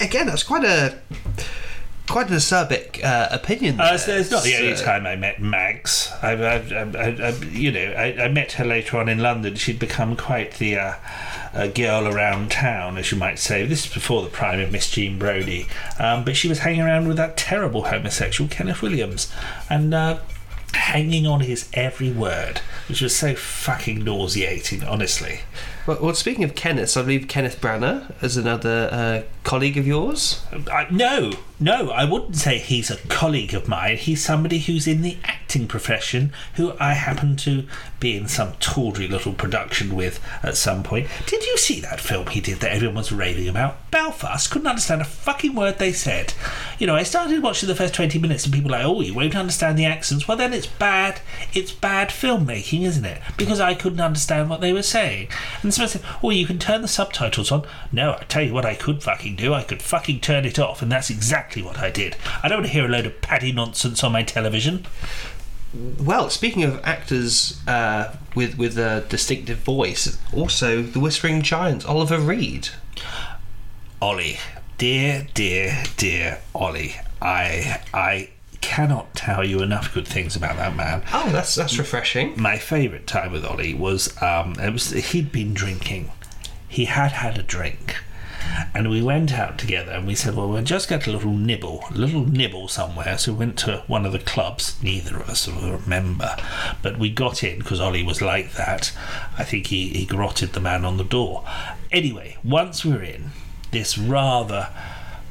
Again, 0.01 0.27
that's 0.27 0.42
quite 0.42 0.64
a 0.64 0.98
quite 2.07 2.29
an 2.29 2.35
acerbic 2.37 3.03
uh, 3.05 3.29
opinion. 3.31 3.81
Uh, 3.81 3.97
so 3.97 4.17
it's 4.17 4.31
not 4.31 4.43
the 4.45 4.57
only 4.57 4.77
So- 4.77 4.85
time 4.85 5.07
I 5.07 5.17
met 5.17 5.40
Mags. 5.40 6.12
I, 6.23 6.33
I, 6.33 6.55
I, 6.57 7.29
I, 7.29 7.29
you 7.51 7.73
know, 7.73 7.93
I, 7.97 8.25
I 8.25 8.29
met 8.29 8.53
her 8.53 8.64
later 8.64 8.99
on 8.99 9.09
in 9.09 9.19
London. 9.19 9.55
She'd 9.57 9.79
become 9.79 10.17
quite 10.17 10.55
the 10.55 10.77
uh, 10.77 10.95
uh, 11.55 11.67
girl 11.69 12.07
around 12.07 12.51
town, 12.51 12.99
as 12.99 13.11
you 13.11 13.19
might 13.19 13.38
say. 13.38 13.64
This 13.64 13.87
is 13.87 13.93
before 13.93 14.23
the 14.23 14.29
prime 14.31 14.61
of 14.61 14.71
Miss 14.73 14.90
Jean 14.90 15.19
Brodie. 15.19 15.67
Um, 15.99 16.25
but 16.25 16.37
she 16.37 16.49
was 16.49 16.61
hanging 16.61 16.83
around 16.83 17.09
with 17.09 17.17
that 17.17 17.37
terrible 17.37 17.85
homosexual 17.85 18.49
Kenneth 18.51 18.83
Williams, 18.83 19.33
and 19.71 19.95
uh, 19.95 20.19
hanging 20.74 21.26
on 21.26 21.40
his 21.40 21.68
every 21.72 22.10
word, 22.10 22.60
which 22.88 23.00
was 23.00 23.14
so 23.14 23.34
fucking 23.34 24.04
nauseating. 24.04 24.84
Honestly. 24.84 25.40
Well, 25.87 25.98
well, 26.00 26.14
speaking 26.14 26.44
of 26.44 26.54
Kenneth, 26.54 26.96
I 26.96 27.02
believe 27.02 27.28
Kenneth 27.28 27.60
Branagh 27.60 28.22
is 28.22 28.37
another 28.37 28.88
uh, 28.90 29.22
colleague 29.42 29.76
of 29.76 29.87
yours. 29.87 30.42
I, 30.72 30.87
no, 30.90 31.32
no, 31.60 31.90
I 31.90 32.04
wouldn't 32.04 32.37
say 32.37 32.58
he's 32.58 32.90
a 32.90 32.96
colleague 33.08 33.52
of 33.52 33.68
mine. 33.68 33.98
He's 33.98 34.24
somebody 34.24 34.60
who's 34.60 34.87
in 34.87 35.02
the 35.02 35.18
acting 35.55 35.69
profession 35.69 36.33
who 36.55 36.75
I 36.81 36.95
happen 36.95 37.37
to 37.37 37.64
be 38.01 38.17
in 38.17 38.27
some 38.27 38.55
tawdry 38.59 39.07
little 39.07 39.33
production 39.33 39.95
with 39.95 40.19
at 40.43 40.57
some 40.57 40.83
point. 40.83 41.07
Did 41.27 41.47
you 41.47 41.57
see 41.57 41.79
that 41.81 42.01
film 42.01 42.27
he 42.27 42.40
did 42.40 42.59
that 42.59 42.73
everyone 42.73 42.97
was 42.97 43.12
raving 43.12 43.49
about? 43.49 43.88
Belfast 43.93 44.51
couldn't 44.51 44.67
understand 44.67 45.01
a 45.01 45.05
fucking 45.05 45.55
word 45.55 45.79
they 45.79 45.93
said. 45.93 46.35
You 46.81 46.88
know, 46.88 46.97
I 46.97 47.05
started 47.05 47.40
watching 47.40 47.69
the 47.69 47.77
first 47.77 47.95
20 47.95 48.19
minutes 48.19 48.45
and 48.45 48.53
people 48.53 48.69
were 48.69 48.77
like, 48.77 48.85
oh, 48.85 49.01
you 49.01 49.14
won't 49.14 49.37
understand 49.37 49.79
the 49.79 49.85
accents. 49.85 50.27
Well, 50.27 50.37
then 50.37 50.53
it's 50.53 50.67
bad. 50.67 51.21
It's 51.53 51.71
bad 51.71 52.09
filmmaking, 52.09 52.83
isn't 52.83 53.05
it? 53.05 53.23
Because 53.37 53.61
I 53.61 53.75
couldn't 53.75 54.01
understand 54.01 54.51
what 54.51 54.61
they 54.61 54.73
were 54.73 54.83
saying. 54.83 55.29
And 55.62 55.73
someone 55.73 55.88
said, 55.88 56.03
oh, 56.21 56.31
you 56.31 56.47
can 56.47 56.59
turn 56.59 56.83
the 56.83 56.88
subtitles 56.88 57.53
on. 57.53 57.64
No, 57.93 58.14
I 58.14 58.25
tell 58.25 58.43
you 58.43 58.53
what 58.53 58.67
I 58.67 58.75
could 58.75 59.05
fucking 59.05 59.37
do. 59.37 59.55
I 59.55 59.62
could 59.62 59.83
fucking 59.83 60.19
turn 60.19 60.45
it 60.45 60.59
off, 60.59 60.83
and 60.83 60.90
that's 60.90 61.11
exactly 61.11 61.62
what 61.62 61.79
I 61.79 61.90
did. 61.90 62.17
I 62.43 62.49
don't 62.49 62.59
want 62.59 62.67
to 62.67 62.73
hear 62.73 62.87
a 62.87 62.88
load 62.88 63.07
of 63.07 63.21
paddy 63.21 63.53
nonsense 63.53 64.03
on 64.03 64.11
my 64.11 64.25
television. 64.25 64.85
Well, 65.98 66.30
speaking 66.30 66.62
of 66.62 66.80
actors 66.84 67.60
uh, 67.66 68.16
with 68.34 68.56
with 68.56 68.78
a 68.78 69.04
distinctive 69.08 69.58
voice, 69.58 70.18
also 70.32 70.82
the 70.82 71.00
Whispering 71.00 71.42
Giant, 71.42 71.84
Oliver 71.87 72.18
Reed. 72.18 72.68
Ollie, 74.00 74.38
dear, 74.78 75.26
dear, 75.34 75.84
dear 75.96 76.40
Ollie, 76.54 76.96
I, 77.22 77.82
I 77.94 78.30
cannot 78.60 79.14
tell 79.14 79.44
you 79.44 79.60
enough 79.62 79.92
good 79.94 80.06
things 80.06 80.37
about 80.37 80.56
that 80.56 80.76
man. 80.76 81.02
Oh, 81.12 81.30
that's 81.30 81.54
that's 81.54 81.78
refreshing. 81.78 82.40
My 82.40 82.58
favourite 82.58 83.06
time 83.06 83.32
with 83.32 83.44
Ollie 83.44 83.74
was 83.74 84.20
um, 84.22 84.54
it 84.58 84.72
was 84.72 84.90
he'd 84.90 85.32
been 85.32 85.54
drinking. 85.54 86.10
He 86.68 86.87
had 86.87 87.12
had 87.12 87.38
a 87.38 87.42
drink, 87.42 87.96
and 88.74 88.90
we 88.90 89.02
went 89.02 89.33
out 89.33 89.59
together 89.59 89.92
and 89.92 90.07
we 90.07 90.14
said, 90.14 90.35
"Well, 90.35 90.48
we'll 90.48 90.62
just 90.62 90.88
get 90.88 91.07
a 91.07 91.11
little 91.11 91.33
nibble, 91.33 91.85
a 91.90 91.94
little 91.94 92.24
nibble 92.24 92.68
somewhere." 92.68 93.16
So 93.18 93.33
we 93.33 93.38
went 93.38 93.59
to 93.61 93.85
one 93.87 94.04
of 94.04 94.12
the 94.12 94.18
clubs. 94.18 94.76
Neither 94.83 95.16
of 95.16 95.28
us 95.28 95.46
will 95.46 95.72
remember, 95.72 96.37
but 96.83 96.98
we 96.98 97.11
got 97.11 97.44
in 97.44 97.59
because 97.59 97.80
Ollie 97.80 98.02
was 98.02 98.22
like 98.22 98.52
that. 98.54 98.92
I 99.38 99.44
think 99.44 99.68
he 99.68 99.88
he 99.90 100.07
grotted 100.07 100.52
the 100.52 100.61
man 100.61 100.85
on 100.85 100.96
the 100.96 101.04
door. 101.04 101.44
Anyway, 101.92 102.37
once 102.42 102.85
we 102.85 102.92
were 102.92 103.02
in, 103.02 103.30
this 103.70 103.98
rather 103.98 104.68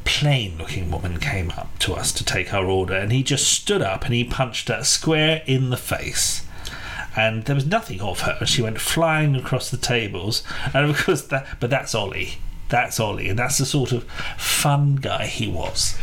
plain 0.06 0.58
looking 0.58 0.91
woman 0.91 1.19
came 1.19 1.52
up 1.52 1.78
to 1.80 1.93
us 1.93 2.12
to 2.12 2.26
take 2.26 2.54
our 2.54 2.65
order 2.65 2.93
and 2.93 3.12
he 3.12 3.23
just 3.23 3.47
stood 3.47 3.82
up 3.82 4.04
and 4.06 4.13
he 4.13 4.23
punched 4.23 4.67
her 4.67 4.84
square 4.84 5.41
in 5.45 5.69
the 5.69 5.78
face 5.78 6.45
and 7.15 7.45
there 7.45 7.56
was 7.56 7.65
nothing 7.65 8.02
of 8.02 8.21
her 8.21 8.36
and 8.39 8.49
she 8.49 8.62
went 8.62 8.80
flying 8.80 9.36
across 9.36 9.71
the 9.71 9.78
tables 9.78 10.43
and 10.73 10.89
of 10.89 10.97
course 11.06 11.21
that 11.23 11.47
but 11.60 11.69
that's 11.69 11.95
ollie 11.95 12.38
that's 12.69 12.99
ollie 12.99 13.30
and 13.30 13.38
that's 13.38 13.58
the 13.58 13.65
sort 13.65 13.91
of 13.91 14.04
fun 14.38 14.95
guy 14.95 15.26
he 15.28 15.47
was 15.47 15.97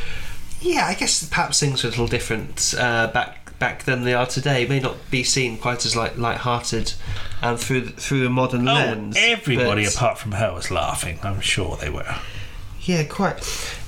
Yeah, 0.61 0.87
I 0.87 0.94
guess 0.94 1.25
perhaps 1.29 1.59
things 1.61 1.83
were 1.83 1.88
a 1.88 1.90
little 1.90 2.07
different 2.07 2.75
uh, 2.79 3.07
back 3.09 3.59
back 3.59 3.85
than 3.85 4.05
they 4.05 4.14
are 4.14 4.27
today. 4.27 4.66
May 4.66 4.81
not 4.81 4.96
be 5.11 5.23
seen 5.23 5.59
quite 5.59 5.85
as 5.87 5.94
like 5.96 6.16
light-hearted 6.16 6.94
um, 7.42 7.57
through 7.59 7.88
through 7.90 8.27
a 8.27 8.31
modern 8.31 8.66
oh 8.68 8.73
lens. 8.75 9.16
everybody 9.18 9.85
but- 9.85 9.94
apart 9.94 10.18
from 10.18 10.33
her 10.33 10.53
was 10.55 10.70
laughing 10.70 11.18
i'm 11.23 11.40
sure 11.40 11.77
they 11.77 11.90
were 11.90 12.14
Yeah, 12.83 13.05
quite. 13.05 13.38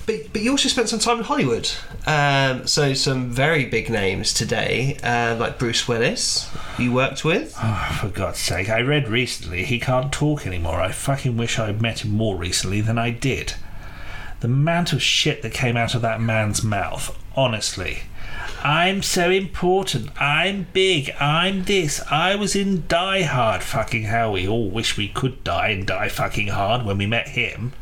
But 0.07 0.33
but 0.33 0.43
you 0.43 0.51
also 0.51 0.69
spent 0.69 0.89
some 0.89 0.99
time 0.99 1.19
in 1.19 1.25
Hollywood. 1.25 1.71
Um, 2.07 2.67
so 2.67 2.93
some 2.95 3.31
very 3.31 3.67
big 3.67 3.89
names 3.89 4.35
today, 4.35 4.99
uh, 5.03 5.37
like 5.39 5.59
Bruce 5.59 5.87
Willis, 5.87 6.51
you 6.79 6.93
worked 6.93 7.25
with. 7.25 7.55
Oh, 7.63 7.99
for 8.01 8.09
God's 8.09 8.39
sake. 8.41 8.69
I 8.69 8.81
read 8.81 9.09
recently 9.09 9.65
he 9.65 9.79
can't 9.79 10.13
talk 10.13 10.47
anymore. 10.47 10.81
I 10.81 10.91
fucking 10.91 11.37
wish 11.37 11.59
I'd 11.59 11.81
met 11.81 12.05
him 12.05 12.11
more 12.13 12.37
recently 12.37 12.81
than 12.81 12.99
I 12.99 13.11
did. 13.11 13.55
The 14.41 14.49
amount 14.49 14.93
of 14.93 15.01
shit 15.01 15.43
that 15.43 15.53
came 15.53 15.77
out 15.77 15.95
of 15.95 16.03
that 16.03 16.21
man's 16.21 16.65
mouth, 16.65 17.17
honestly. 17.37 18.03
I'm 18.65 19.03
so 19.03 19.31
important. 19.31 20.11
I'm 20.21 20.67
big. 20.73 21.11
I'm 21.21 21.65
this. 21.65 22.01
I 22.11 22.35
was 22.37 22.55
in 22.55 22.85
Die 22.89 23.23
Hard. 23.23 23.63
Fucking 23.63 24.03
hell, 24.03 24.33
we 24.33 24.49
all 24.49 24.69
wish 24.69 24.97
we 24.97 25.09
could 25.09 25.43
die 25.45 25.69
and 25.71 25.87
die 25.87 26.09
fucking 26.09 26.49
hard 26.49 26.85
when 26.85 26.99
we 26.99 27.07
met 27.07 27.29
him. 27.29 27.73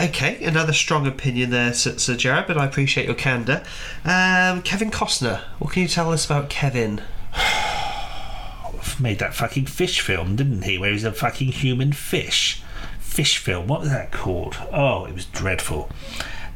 Okay, 0.00 0.42
another 0.44 0.72
strong 0.72 1.06
opinion 1.06 1.50
there, 1.50 1.74
Sir, 1.74 2.16
Jared, 2.16 2.46
but 2.46 2.56
I 2.56 2.64
appreciate 2.64 3.04
your 3.04 3.14
candour. 3.14 3.62
Um, 4.02 4.62
Kevin 4.62 4.90
Costner, 4.90 5.42
what 5.58 5.74
can 5.74 5.82
you 5.82 5.88
tell 5.88 6.10
us 6.10 6.24
about 6.24 6.48
Kevin? 6.48 7.02
Made 8.98 9.18
that 9.18 9.34
fucking 9.34 9.66
fish 9.66 10.00
film, 10.00 10.36
didn't 10.36 10.62
he? 10.62 10.78
Where 10.78 10.90
he's 10.90 11.04
a 11.04 11.12
fucking 11.12 11.52
human 11.52 11.92
fish. 11.92 12.62
Fish 12.98 13.36
film. 13.36 13.66
What 13.66 13.80
was 13.80 13.90
that 13.90 14.10
called? 14.10 14.56
Oh, 14.72 15.04
it 15.04 15.12
was 15.12 15.26
dreadful. 15.26 15.90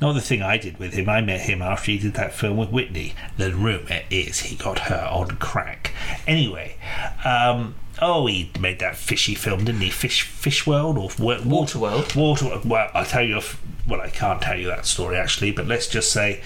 Another 0.00 0.20
thing 0.20 0.40
I 0.40 0.56
did 0.56 0.78
with 0.78 0.94
him, 0.94 1.10
I 1.10 1.20
met 1.20 1.42
him 1.42 1.60
after 1.60 1.90
he 1.92 1.98
did 1.98 2.14
that 2.14 2.32
film 2.32 2.56
with 2.56 2.70
Whitney. 2.70 3.14
The 3.36 3.54
rumour 3.54 4.00
is 4.08 4.40
he 4.40 4.56
got 4.56 4.78
her 4.80 5.06
on 5.10 5.36
crack. 5.36 5.92
Anyway, 6.26 6.76
um, 7.24 7.74
oh, 8.00 8.26
he 8.26 8.50
made 8.58 8.78
that 8.80 8.96
fishy 8.96 9.34
film, 9.34 9.64
didn't 9.64 9.80
he? 9.80 9.90
Fish, 9.90 10.22
Fish 10.22 10.66
World 10.66 10.98
or 10.98 11.10
Wa- 11.18 11.38
Waterworld? 11.38 12.16
Water. 12.16 12.60
Well, 12.64 12.90
I 12.94 13.04
tell 13.04 13.22
you, 13.22 13.40
well, 13.86 14.00
I 14.00 14.10
can't 14.10 14.40
tell 14.42 14.58
you 14.58 14.66
that 14.68 14.86
story 14.86 15.16
actually, 15.16 15.52
but 15.52 15.66
let's 15.66 15.88
just 15.88 16.12
say 16.12 16.42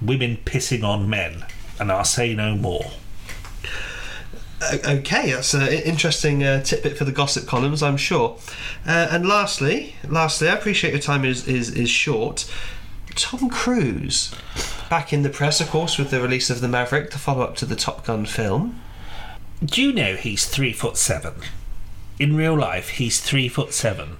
women 0.00 0.38
pissing 0.44 0.84
on 0.84 1.08
men, 1.08 1.46
and 1.78 1.90
I'll 1.90 2.04
say 2.04 2.34
no 2.34 2.56
more. 2.56 2.92
Okay, 4.86 5.32
that's 5.32 5.52
an 5.52 5.68
interesting 5.68 6.42
uh, 6.42 6.62
tidbit 6.62 6.96
for 6.96 7.04
the 7.04 7.12
gossip 7.12 7.46
columns, 7.46 7.82
I'm 7.82 7.98
sure. 7.98 8.38
Uh, 8.86 9.08
and 9.10 9.26
lastly, 9.26 9.96
lastly, 10.08 10.48
I 10.48 10.54
appreciate 10.54 10.92
your 10.92 11.02
time 11.02 11.24
is, 11.24 11.46
is 11.46 11.70
is 11.70 11.90
short. 11.90 12.50
Tom 13.14 13.48
Cruise, 13.50 14.34
back 14.88 15.12
in 15.12 15.22
the 15.22 15.28
press, 15.28 15.60
of 15.60 15.68
course, 15.68 15.98
with 15.98 16.10
the 16.10 16.20
release 16.20 16.50
of 16.50 16.60
the 16.60 16.68
Maverick, 16.68 17.10
the 17.10 17.18
follow-up 17.18 17.56
to 17.56 17.66
the 17.66 17.76
Top 17.76 18.04
Gun 18.06 18.26
film. 18.26 18.80
Do 19.64 19.80
you 19.80 19.92
know 19.92 20.14
he's 20.14 20.46
three 20.46 20.72
foot 20.72 20.98
seven? 20.98 21.34
In 22.18 22.36
real 22.36 22.58
life, 22.58 22.90
he's 22.90 23.20
three 23.20 23.48
foot 23.48 23.72
seven. 23.72 24.18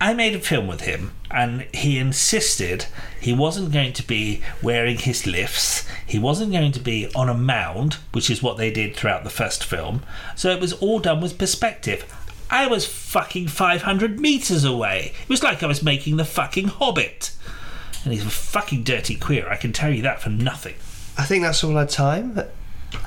I 0.00 0.14
made 0.14 0.34
a 0.34 0.40
film 0.40 0.66
with 0.66 0.80
him, 0.80 1.12
and 1.30 1.62
he 1.72 1.98
insisted 1.98 2.86
he 3.20 3.32
wasn't 3.32 3.72
going 3.72 3.92
to 3.92 4.02
be 4.02 4.42
wearing 4.62 4.96
his 4.96 5.26
lifts. 5.26 5.86
He 6.06 6.18
wasn't 6.18 6.52
going 6.52 6.72
to 6.72 6.80
be 6.80 7.08
on 7.14 7.28
a 7.28 7.34
mound, 7.34 7.98
which 8.12 8.30
is 8.30 8.42
what 8.42 8.56
they 8.56 8.72
did 8.72 8.96
throughout 8.96 9.22
the 9.22 9.30
first 9.30 9.62
film. 9.62 10.02
So 10.34 10.50
it 10.50 10.60
was 10.60 10.72
all 10.72 10.98
done 10.98 11.20
with 11.20 11.38
perspective. 11.38 12.12
I 12.50 12.66
was 12.66 12.86
fucking 12.86 13.46
500 13.48 14.18
meters 14.18 14.64
away. 14.64 15.12
It 15.22 15.28
was 15.28 15.44
like 15.44 15.62
I 15.62 15.66
was 15.66 15.84
making 15.84 16.16
the 16.16 16.24
fucking 16.24 16.66
Hobbit. 16.66 17.30
And 18.02 18.12
he's 18.12 18.26
a 18.26 18.30
fucking 18.30 18.82
dirty 18.82 19.14
queer, 19.14 19.48
I 19.48 19.56
can 19.56 19.72
tell 19.72 19.92
you 19.92 20.02
that 20.02 20.20
for 20.20 20.30
nothing. 20.30 20.74
I 21.16 21.26
think 21.26 21.44
that's 21.44 21.62
all 21.62 21.76
our 21.76 21.86
time. 21.86 22.40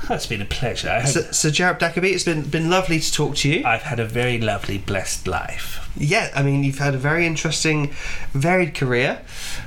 That's 0.08 0.26
been 0.26 0.42
a 0.42 0.46
pleasure. 0.46 0.90
I 0.90 1.00
hope- 1.02 1.10
Sir, 1.10 1.32
Sir 1.32 1.50
Jared 1.52 1.80
Dackerby, 1.80 2.12
it's 2.14 2.24
been 2.24 2.42
been 2.44 2.70
lovely 2.70 3.00
to 3.00 3.12
talk 3.12 3.36
to 3.38 3.50
you. 3.50 3.66
I've 3.66 3.84
had 3.84 4.00
a 4.00 4.06
very 4.06 4.38
lovely, 4.40 4.78
blessed 4.78 5.28
life. 5.28 5.80
Yeah, 5.96 6.30
I 6.36 6.42
mean, 6.44 6.64
you've 6.64 6.80
had 6.80 6.94
a 6.96 6.98
very 6.98 7.26
interesting, 7.26 7.92
varied 8.34 8.74
career. 8.76 9.22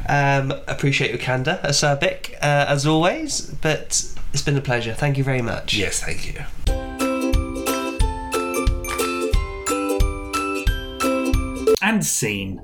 Um, 0.09 0.53
appreciate 0.67 1.11
your 1.11 1.19
candour, 1.19 1.61
Bick, 2.01 2.37
uh, 2.43 2.67
as 2.69 2.87
always. 2.87 3.43
But 3.63 4.05
it's 4.33 4.43
been 4.43 4.57
a 4.57 4.61
pleasure. 4.61 4.93
Thank 4.95 5.17
you 5.19 5.25
very 5.25 5.43
much. 5.43 5.75
Yes, 5.75 6.03
thank 6.03 6.27
you. 6.27 6.43
And 11.83 12.05
scene. 12.05 12.61